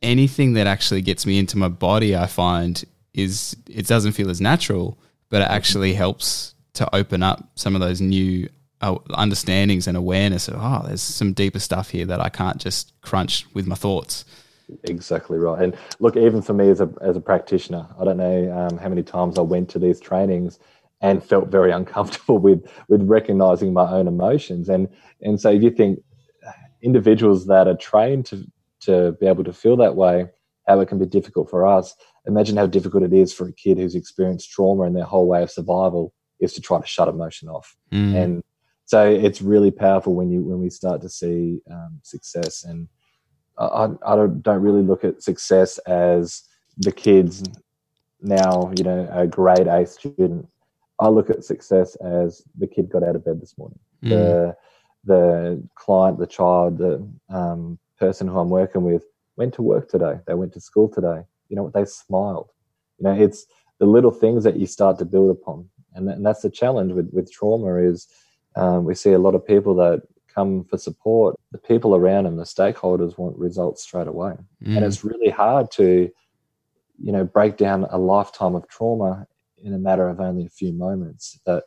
[0.02, 4.40] anything that actually gets me into my body, I find is it doesn't feel as
[4.40, 4.98] natural,
[5.30, 8.48] but it actually helps to open up some of those new
[8.80, 12.94] uh, understandings and awareness of oh, there's some deeper stuff here that I can't just
[13.02, 14.24] crunch with my thoughts.
[14.84, 15.62] Exactly right.
[15.62, 18.90] And look, even for me as a as a practitioner, I don't know um, how
[18.90, 20.60] many times I went to these trainings
[21.02, 24.70] and felt very uncomfortable with with recognizing my own emotions.
[24.70, 24.88] And
[25.22, 26.00] and so if you think
[26.82, 28.46] individuals that are trained to
[28.82, 30.28] to be able to feel that way,
[30.68, 31.96] how it can be difficult for us.
[32.26, 35.42] Imagine how difficult it is for a kid who's experienced trauma and their whole way
[35.42, 37.76] of survival is to try to shut emotion off.
[37.92, 38.16] Mm.
[38.16, 38.44] And
[38.86, 42.64] so it's really powerful when you when we start to see um, success.
[42.64, 42.88] And
[43.58, 46.44] I, I don't, don't really look at success as
[46.78, 47.44] the kids
[48.22, 50.48] now, you know, a grade A student.
[51.00, 53.80] I look at success as the kid got out of bed this morning.
[54.04, 54.10] Mm.
[54.10, 54.58] The
[55.06, 59.06] the client, the child, the um, person who I'm working with
[59.38, 60.20] went to work today.
[60.28, 61.22] They went to school today.
[61.50, 61.74] You know what?
[61.74, 62.50] They smiled.
[63.00, 63.46] You know, it's
[63.80, 67.10] the little things that you start to build upon, and, and that's the challenge with
[67.12, 67.76] with trauma.
[67.76, 68.08] Is
[68.56, 70.02] um, we see a lot of people that
[70.34, 71.40] come for support.
[71.52, 74.34] The people around them, the stakeholders, want results straight away,
[74.64, 74.76] mm.
[74.76, 76.10] and it's really hard to,
[77.02, 79.28] you know, break down a lifetime of trauma
[79.64, 81.40] in a matter of only a few moments.
[81.46, 81.64] That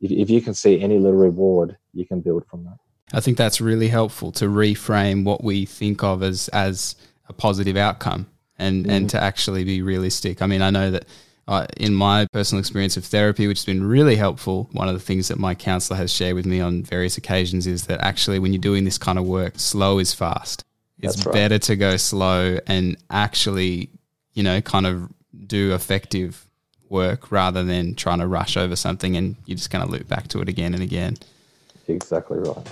[0.00, 2.78] if, if you can see any little reward, you can build from that.
[3.12, 6.96] I think that's really helpful to reframe what we think of as as
[7.28, 8.26] a positive outcome
[8.58, 8.90] and mm.
[8.90, 10.42] and to actually be realistic.
[10.42, 11.06] I mean, I know that
[11.48, 15.00] uh, in my personal experience of therapy, which has been really helpful, one of the
[15.00, 18.52] things that my counselor has shared with me on various occasions is that actually, when
[18.52, 20.64] you're doing this kind of work, slow is fast.
[21.02, 23.88] It's better to go slow and actually,
[24.34, 25.10] you know, kind of
[25.46, 26.49] do effective
[26.90, 30.28] work rather than trying to rush over something and you're just kind of loop back
[30.28, 31.16] to it again and again.
[31.88, 32.66] Exactly right.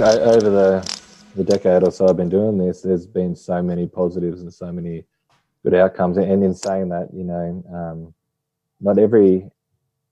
[0.00, 1.00] over the
[1.36, 4.72] the decade or so I've been doing this, there's been so many positives and so
[4.72, 5.04] many
[5.62, 6.16] good outcomes.
[6.16, 8.14] And in saying that, you know, um,
[8.80, 9.48] not every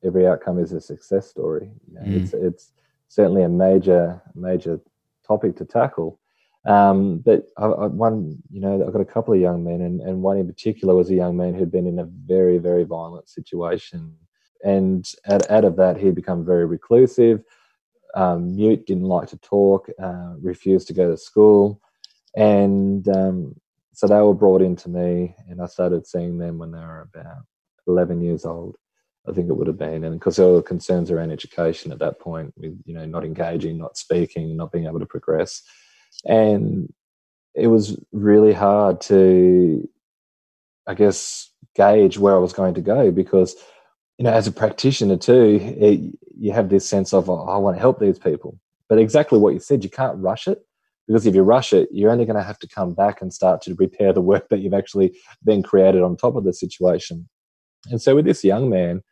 [0.05, 1.71] every outcome is a success story.
[1.87, 2.23] You know, mm.
[2.23, 2.73] It's it's
[3.09, 4.81] certainly a major major
[5.27, 6.21] topic to tackle.
[6.67, 10.01] Um, but I, I, one, you know, I've got a couple of young men, and,
[10.01, 13.29] and one in particular was a young man who'd been in a very very violent
[13.29, 14.15] situation,
[14.65, 17.43] and out, out of that he'd become very reclusive
[18.15, 21.81] um, mute, didn't like to talk, uh, refused to go to school.
[22.37, 23.55] And um,
[23.93, 27.45] so they were brought into me, and I started seeing them when they were about
[27.87, 28.77] 11 years old.
[29.29, 32.21] I think it would have been, and because there were concerns around education at that
[32.21, 35.63] point, with you know not engaging, not speaking, not being able to progress,
[36.25, 36.93] and
[37.55, 39.89] it was really hard to,
[40.87, 43.57] I guess, gauge where I was going to go because
[44.19, 46.01] you know, as a practitioner too, it,
[46.37, 48.59] you have this sense of, oh, I want to help these people.
[48.89, 50.59] But exactly what you said, you can't rush it
[51.07, 53.63] because if you rush it, you're only going to have to come back and start
[53.63, 57.29] to repair the work that you've actually then created on top of the situation.
[57.91, 59.03] And so with this young man,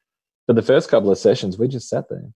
[0.46, 2.30] for the first couple of sessions, we just sat there.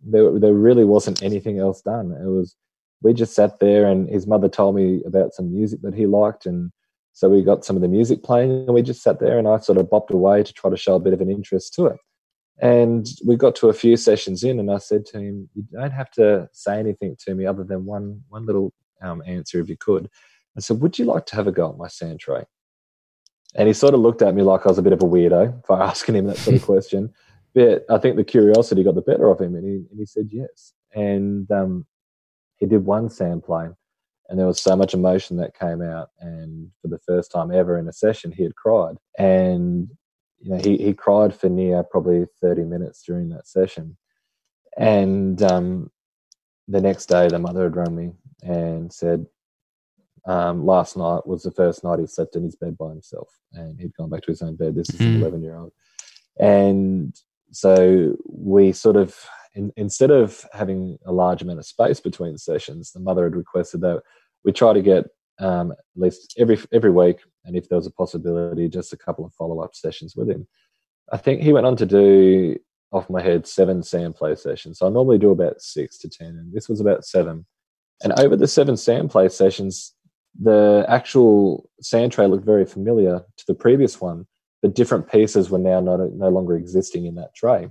[0.00, 2.12] There, there really wasn't anything else done.
[2.12, 2.56] It was
[3.02, 6.46] we just sat there, and his mother told me about some music that he liked,
[6.46, 6.70] and
[7.12, 9.58] so we got some of the music playing, and we just sat there, and I
[9.58, 11.98] sort of bopped away to try to show a bit of an interest to it.
[12.60, 15.90] And we got to a few sessions in, and I said to him, "You don't
[15.90, 19.76] have to say anything to me other than one one little um, answer, if you
[19.76, 20.08] could."
[20.56, 22.44] I said, "Would you like to have a go at my sand tray?"
[23.54, 25.66] And he sort of looked at me like I was a bit of a weirdo
[25.66, 27.12] for asking him that sort of question.
[27.56, 30.28] But I think the curiosity got the better of him, and he, and he said
[30.30, 30.74] yes.
[30.94, 31.86] And um,
[32.56, 33.70] he did one sand play,
[34.28, 36.10] and there was so much emotion that came out.
[36.20, 38.98] And for the first time ever in a session, he had cried.
[39.18, 39.88] And
[40.38, 43.96] you know, he, he cried for near probably 30 minutes during that session.
[44.76, 45.90] And um,
[46.68, 49.24] the next day, the mother had rung me and said,
[50.26, 53.80] um, last night was the first night he slept in his bed by himself and
[53.80, 54.74] he'd gone back to his own bed.
[54.74, 55.72] This is an 11 year old.
[56.38, 57.16] And
[57.52, 59.16] so we sort of,
[59.54, 63.80] in, instead of having a large amount of space between sessions, the mother had requested
[63.82, 64.02] that
[64.44, 65.06] we try to get
[65.38, 69.24] um, at least every every week, and if there was a possibility, just a couple
[69.24, 70.46] of follow up sessions with him.
[71.12, 72.56] I think he went on to do
[72.92, 74.78] off my head seven sand play sessions.
[74.78, 77.46] So I normally do about six to ten, and this was about seven.
[78.02, 79.94] And over the seven sand play sessions,
[80.40, 84.26] the actual sand tray looked very familiar to the previous one,
[84.62, 87.68] but different pieces were now not, no longer existing in that tray.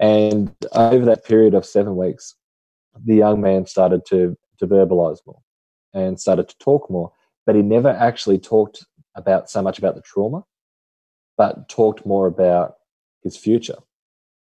[0.00, 2.34] And over that period of seven weeks,
[3.04, 5.40] the young man started to to verbalize more
[5.94, 7.12] and started to talk more.
[7.46, 10.42] But he never actually talked about so much about the trauma.
[11.38, 12.74] but talked more about
[13.22, 13.78] his future.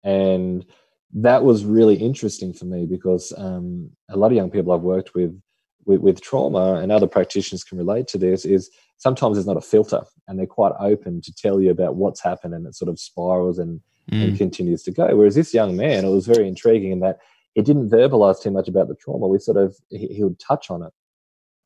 [0.04, 0.66] And
[1.14, 5.14] that was really interesting for me because um, a lot of young people I've worked
[5.14, 5.40] with,
[5.84, 9.62] with, with trauma and other practitioners can relate to this is sometimes there's not a
[9.62, 13.00] filter and they're quite open to tell you about what's happened and it sort of
[13.00, 14.24] spirals and, mm.
[14.24, 15.14] and continues to go.
[15.16, 17.18] Whereas this young man, it was very intriguing in that
[17.54, 19.26] he didn't verbalize too much about the trauma.
[19.26, 20.92] We sort of, he, he would touch on it,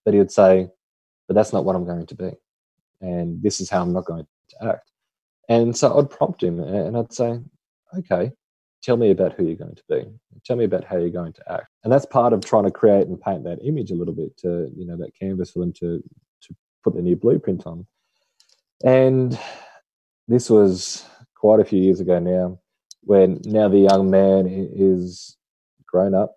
[0.04, 0.68] but he would say,
[1.26, 2.30] but that's not what I'm going to be.
[3.00, 4.90] And this is how I'm not going to act.
[5.48, 7.40] And so I'd prompt him and I'd say,
[7.98, 8.32] okay,
[8.84, 10.04] tell me about who you're going to be.
[10.44, 11.68] Tell me about how you're going to act.
[11.82, 14.70] And that's part of trying to create and paint that image a little bit to,
[14.76, 16.02] you know, that canvas for them to,
[16.42, 17.86] to put the new blueprint on.
[18.84, 19.38] And
[20.28, 22.58] this was quite a few years ago now,
[23.00, 25.38] when now the young man is
[25.86, 26.36] grown up.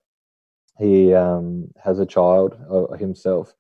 [0.80, 3.54] He um, has a child uh, himself,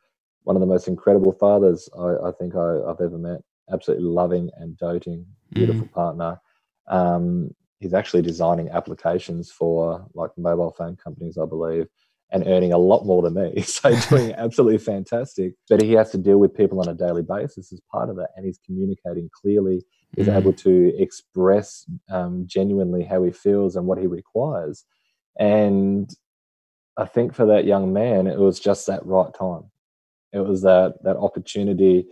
[0.43, 3.41] one of the most incredible fathers I, I think I, have ever met.
[3.69, 5.91] Absolutely loving and doting, beautiful mm.
[5.91, 6.39] partner.
[6.87, 11.87] Um, he's actually designing applications for like mobile phone companies, I believe,
[12.31, 13.61] and earning a lot more than me.
[13.65, 15.53] So doing absolutely fantastic.
[15.69, 18.29] But he has to deal with people on a daily basis as part of that,
[18.35, 19.83] and he's communicating clearly.
[20.15, 20.35] He's mm.
[20.35, 24.85] able to express um, genuinely how he feels and what he requires.
[25.39, 26.09] And
[26.97, 29.65] I think for that young man, it was just that right time.
[30.33, 32.07] It was that that opportunity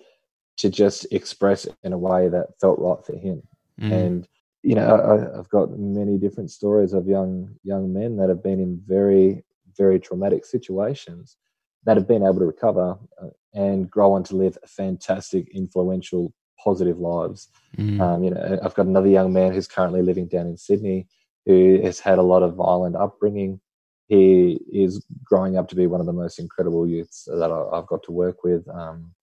[0.57, 3.43] to just express in a way that felt right for him.
[3.81, 3.91] Mm.
[3.91, 4.27] And
[4.65, 8.59] you know, I, have got many different stories of young young men that have been
[8.59, 9.45] in very
[9.77, 11.37] very traumatic situations
[11.85, 16.97] that have been able to recover uh, and grow on to live fantastic, influential, positive
[16.97, 17.49] lives.
[17.77, 18.01] Mm.
[18.01, 21.07] Um, you know, I've got another young man who's currently living down in Sydney
[21.45, 23.61] who has had a lot of violent upbringing.
[24.07, 27.85] He is growing up to be one of the most incredible youths that I, have
[27.85, 28.67] got to work with.
[28.67, 29.13] Um,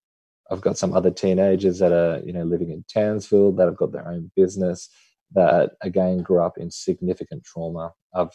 [0.51, 3.90] I've got some other teenagers that are, you know, living in Townsville that have got
[3.90, 4.88] their own business
[5.35, 8.33] that again grew up in significant trauma of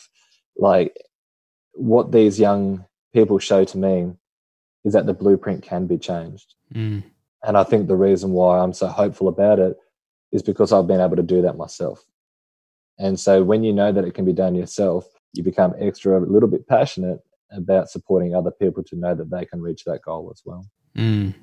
[0.58, 0.95] like
[1.74, 4.12] what these young people show to me
[4.84, 6.56] is that the blueprint can be changed.
[6.74, 7.04] Mm.
[7.43, 9.78] And I think the reason why I'm so hopeful about it
[10.32, 12.04] is because I've been able to do that myself.
[12.98, 16.22] And so when you know that it can be done yourself, you become extra a
[16.22, 17.20] little bit passionate
[17.52, 20.66] about supporting other people to know that they can reach that goal as well.
[20.98, 21.36] Mm.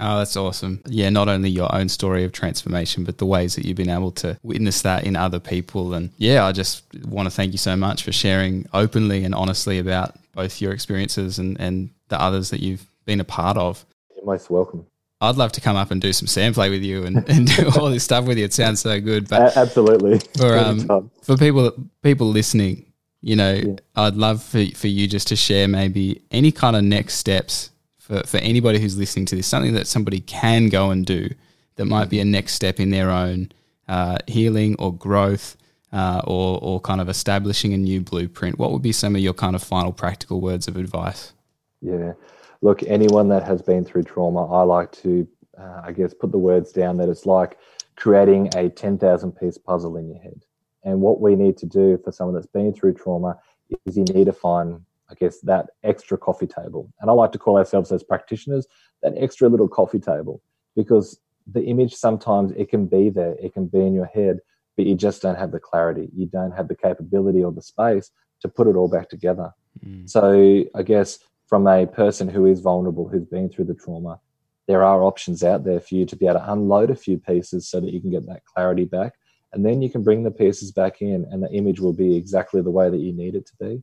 [0.00, 0.82] Oh, that's awesome.
[0.86, 4.10] Yeah, not only your own story of transformation, but the ways that you've been able
[4.12, 5.94] to witness that in other people.
[5.94, 9.78] And yeah, I just want to thank you so much for sharing openly and honestly
[9.78, 13.84] about both your experiences and, and the others that you've been a part of.
[14.16, 14.86] You're most welcome.
[15.20, 17.70] I'd love to come up and do some sand play with you and, and do
[17.78, 18.44] all this stuff with you.
[18.44, 19.28] It sounds so good.
[19.28, 21.72] But absolutely for um, for people
[22.02, 23.74] people listening, you know, yeah.
[23.94, 27.70] I'd love for for you just to share maybe any kind of next steps
[28.04, 31.30] for, for anybody who's listening to this, something that somebody can go and do
[31.76, 33.50] that might be a next step in their own
[33.88, 35.56] uh, healing or growth
[35.90, 39.32] uh, or, or kind of establishing a new blueprint, what would be some of your
[39.32, 41.32] kind of final practical words of advice?
[41.80, 42.12] Yeah.
[42.60, 45.26] Look, anyone that has been through trauma, I like to,
[45.58, 47.56] uh, I guess, put the words down that it's like
[47.96, 50.44] creating a 10,000 piece puzzle in your head.
[50.82, 53.38] And what we need to do for someone that's been through trauma
[53.86, 54.82] is you need to find
[55.14, 56.92] I guess, that extra coffee table.
[57.00, 58.66] And I like to call ourselves as practitioners
[59.02, 60.42] that extra little coffee table
[60.76, 61.20] because
[61.52, 64.40] the image sometimes it can be there, it can be in your head,
[64.76, 66.08] but you just don't have the clarity.
[66.14, 68.10] You don't have the capability or the space
[68.40, 69.52] to put it all back together.
[69.84, 70.08] Mm.
[70.08, 74.20] So I guess from a person who is vulnerable, who's been through the trauma,
[74.66, 77.68] there are options out there for you to be able to unload a few pieces
[77.68, 79.14] so that you can get that clarity back.
[79.52, 82.60] And then you can bring the pieces back in, and the image will be exactly
[82.60, 83.82] the way that you need it to be.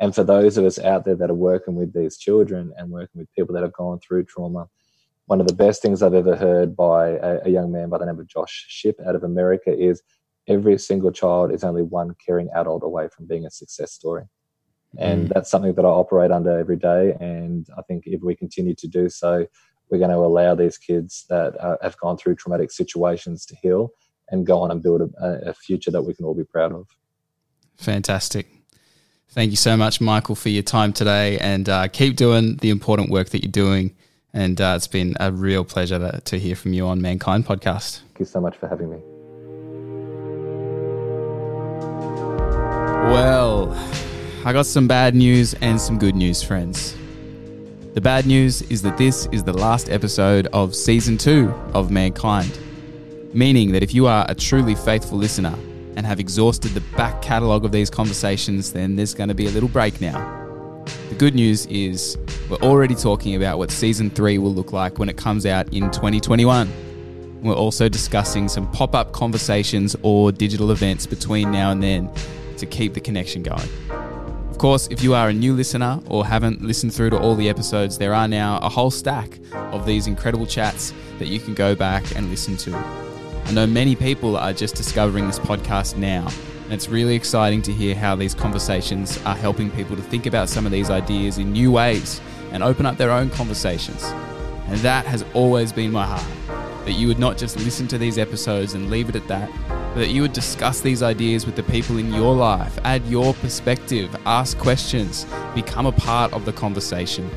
[0.00, 3.20] And for those of us out there that are working with these children and working
[3.20, 4.66] with people that have gone through trauma,
[5.26, 8.06] one of the best things I've ever heard by a, a young man by the
[8.06, 10.02] name of Josh Shipp out of America is
[10.48, 14.24] every single child is only one caring adult away from being a success story.
[14.98, 15.32] And mm.
[15.32, 17.14] that's something that I operate under every day.
[17.20, 19.46] And I think if we continue to do so,
[19.90, 23.90] we're going to allow these kids that uh, have gone through traumatic situations to heal
[24.30, 26.88] and go on and build a, a future that we can all be proud of.
[27.76, 28.59] Fantastic.
[29.32, 33.10] Thank you so much, Michael, for your time today, and uh, keep doing the important
[33.10, 33.94] work that you're doing.
[34.32, 38.00] And uh, it's been a real pleasure to, to hear from you on Mankind Podcast.
[38.00, 38.96] Thank you so much for having me.
[43.12, 43.72] Well,
[44.44, 46.96] I got some bad news and some good news, friends.
[47.94, 52.58] The bad news is that this is the last episode of season two of Mankind,
[53.32, 55.54] meaning that if you are a truly faithful listener,
[55.96, 59.50] and have exhausted the back catalogue of these conversations, then there's going to be a
[59.50, 60.40] little break now.
[61.08, 62.16] The good news is
[62.48, 65.90] we're already talking about what season three will look like when it comes out in
[65.90, 66.72] 2021.
[67.42, 72.10] We're also discussing some pop up conversations or digital events between now and then
[72.58, 73.68] to keep the connection going.
[74.50, 77.48] Of course, if you are a new listener or haven't listened through to all the
[77.48, 81.74] episodes, there are now a whole stack of these incredible chats that you can go
[81.74, 83.09] back and listen to.
[83.50, 86.28] I know many people are just discovering this podcast now,
[86.62, 90.48] and it's really exciting to hear how these conversations are helping people to think about
[90.48, 92.20] some of these ideas in new ways
[92.52, 94.04] and open up their own conversations.
[94.68, 96.24] And that has always been my heart
[96.84, 99.96] that you would not just listen to these episodes and leave it at that, but
[99.96, 104.14] that you would discuss these ideas with the people in your life, add your perspective,
[104.26, 105.26] ask questions,
[105.56, 107.28] become a part of the conversation.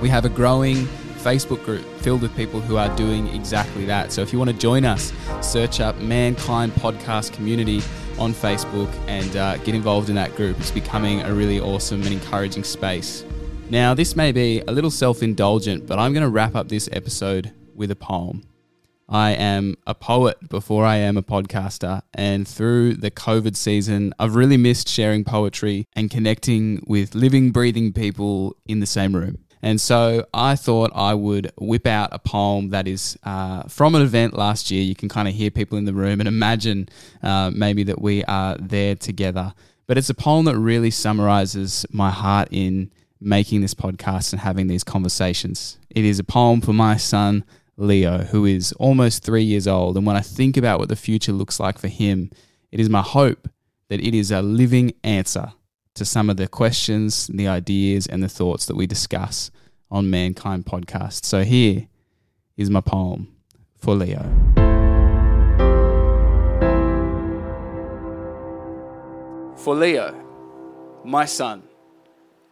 [0.00, 0.88] We have a growing
[1.26, 4.12] Facebook group filled with people who are doing exactly that.
[4.12, 7.82] So if you want to join us, search up Mankind Podcast Community
[8.16, 10.56] on Facebook and uh, get involved in that group.
[10.60, 13.24] It's becoming a really awesome and encouraging space.
[13.70, 16.88] Now, this may be a little self indulgent, but I'm going to wrap up this
[16.92, 18.44] episode with a poem.
[19.08, 22.02] I am a poet before I am a podcaster.
[22.14, 27.92] And through the COVID season, I've really missed sharing poetry and connecting with living, breathing
[27.92, 29.38] people in the same room.
[29.66, 34.02] And so I thought I would whip out a poem that is uh, from an
[34.02, 34.80] event last year.
[34.80, 36.88] You can kind of hear people in the room and imagine
[37.20, 39.54] uh, maybe that we are there together.
[39.88, 44.68] But it's a poem that really summarizes my heart in making this podcast and having
[44.68, 45.80] these conversations.
[45.90, 47.44] It is a poem for my son,
[47.76, 49.96] Leo, who is almost three years old.
[49.96, 52.30] And when I think about what the future looks like for him,
[52.70, 53.48] it is my hope
[53.88, 55.54] that it is a living answer
[55.96, 59.50] to some of the questions, the ideas, and the thoughts that we discuss
[59.90, 61.24] on Mankind Podcast.
[61.24, 61.88] So here
[62.56, 63.34] is my poem
[63.76, 64.22] for Leo.
[69.56, 70.14] For Leo,
[71.02, 71.62] my son,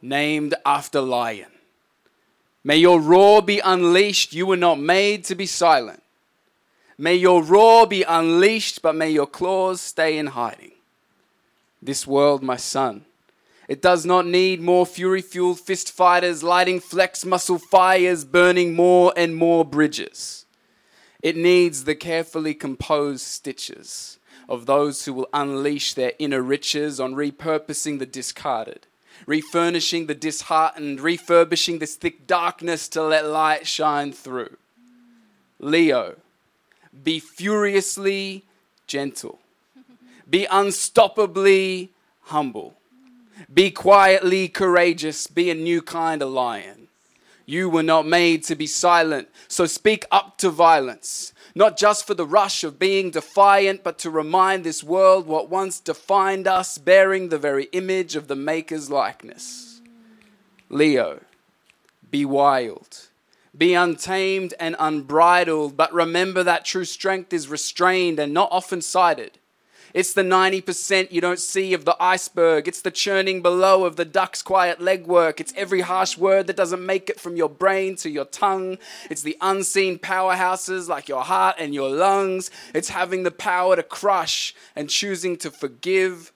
[0.00, 1.50] named after lion.
[2.64, 4.32] May your roar be unleashed.
[4.32, 6.02] You were not made to be silent.
[6.96, 10.72] May your roar be unleashed, but may your claws stay in hiding.
[11.82, 13.04] This world, my son,
[13.68, 19.12] it does not need more fury fueled fist fighters lighting flex muscle fires, burning more
[19.16, 20.46] and more bridges.
[21.22, 27.14] It needs the carefully composed stitches of those who will unleash their inner riches on
[27.14, 28.86] repurposing the discarded
[29.26, 34.56] refurnishing the disheartened, refurbishing this thick darkness to let light shine through.
[35.58, 36.16] Leo,
[37.02, 38.44] be furiously
[38.86, 39.38] gentle,
[40.28, 41.88] be unstoppably
[42.22, 42.74] humble,
[43.52, 46.88] be quietly courageous, be a new kind of lion.
[47.46, 52.14] You were not made to be silent, so speak up to violence not just for
[52.14, 57.28] the rush of being defiant, but to remind this world what once defined us, bearing
[57.28, 59.80] the very image of the Maker's likeness.
[60.68, 61.20] Leo,
[62.10, 63.08] be wild.
[63.56, 69.38] Be untamed and unbridled, but remember that true strength is restrained and not often cited.
[69.94, 72.66] It's the 90% you don't see of the iceberg.
[72.66, 75.38] It's the churning below of the duck's quiet legwork.
[75.38, 78.78] It's every harsh word that doesn't make it from your brain to your tongue.
[79.08, 82.50] It's the unseen powerhouses like your heart and your lungs.
[82.74, 86.32] It's having the power to crush and choosing to forgive.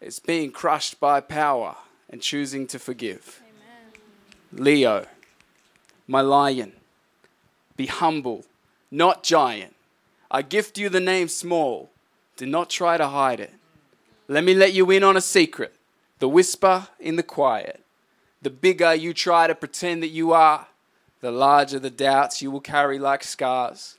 [0.00, 1.74] It's being crushed by power
[2.08, 3.42] and choosing to forgive.
[4.52, 4.64] Amen.
[4.64, 5.06] Leo,
[6.06, 6.74] my lion,
[7.76, 8.44] be humble,
[8.88, 9.74] not giant.
[10.30, 11.90] I gift you the name small
[12.40, 13.52] do not try to hide it.
[14.26, 15.74] Let me let you in on a secret
[16.20, 17.84] the whisper in the quiet.
[18.40, 20.66] The bigger you try to pretend that you are,
[21.20, 23.98] the larger the doubts you will carry like scars.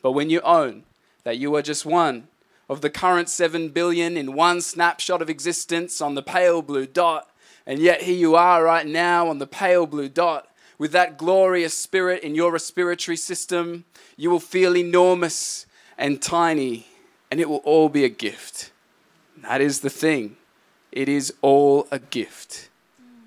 [0.00, 0.84] But when you own
[1.24, 2.28] that you are just one
[2.70, 7.28] of the current 7 billion in one snapshot of existence on the pale blue dot,
[7.66, 11.76] and yet here you are right now on the pale blue dot, with that glorious
[11.76, 13.84] spirit in your respiratory system,
[14.16, 15.66] you will feel enormous
[15.98, 16.86] and tiny
[17.30, 18.72] and it will all be a gift.
[19.42, 20.36] That is the thing.
[20.92, 22.68] It is all a gift,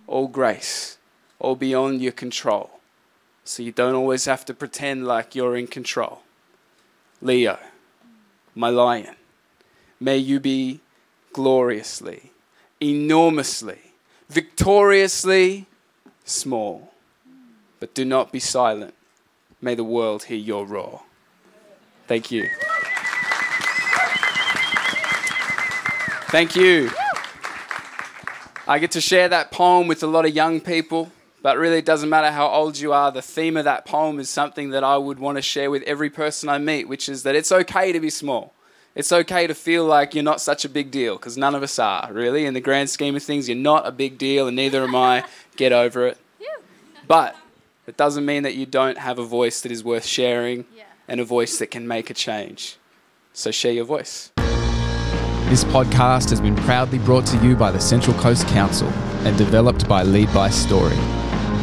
[0.07, 0.97] all grace,
[1.39, 2.79] all beyond your control.
[3.43, 6.21] So you don't always have to pretend like you're in control.
[7.21, 7.57] Leo,
[8.55, 9.15] my lion,
[9.99, 10.79] may you be
[11.33, 12.31] gloriously,
[12.81, 13.93] enormously,
[14.29, 15.65] victoriously
[16.25, 16.93] small.
[17.79, 18.93] But do not be silent.
[19.61, 21.03] May the world hear your roar.
[22.07, 22.49] Thank you.
[26.29, 26.91] Thank you.
[28.67, 31.11] I get to share that poem with a lot of young people,
[31.41, 33.11] but really it doesn't matter how old you are.
[33.11, 36.09] The theme of that poem is something that I would want to share with every
[36.09, 38.53] person I meet, which is that it's okay to be small.
[38.93, 41.79] It's okay to feel like you're not such a big deal, because none of us
[41.79, 42.45] are, really.
[42.45, 45.23] In the grand scheme of things, you're not a big deal, and neither am I.
[45.55, 46.17] Get over it.
[47.07, 47.35] But
[47.85, 50.65] it doesn't mean that you don't have a voice that is worth sharing.
[51.07, 52.77] and a voice that can make a change.
[53.33, 54.31] So share your voice.
[55.49, 58.89] This podcast has been proudly brought to you by the Central Coast Council
[59.25, 60.97] and developed by Lead by Story.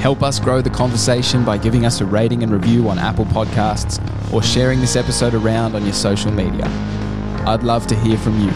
[0.00, 4.00] Help us grow the conversation by giving us a rating and review on Apple Podcasts
[4.32, 6.64] or sharing this episode around on your social media.
[7.46, 8.48] I'd love to hear from you.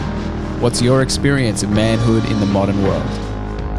[0.61, 3.05] What's your experience of manhood in the modern world?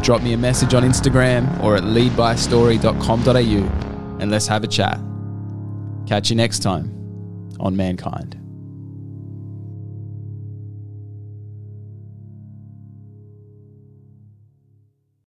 [0.01, 5.01] Drop me a message on Instagram or at leadbystory.com.au and let's have a chat.
[6.07, 6.85] Catch you next time
[7.59, 8.40] on Mankind.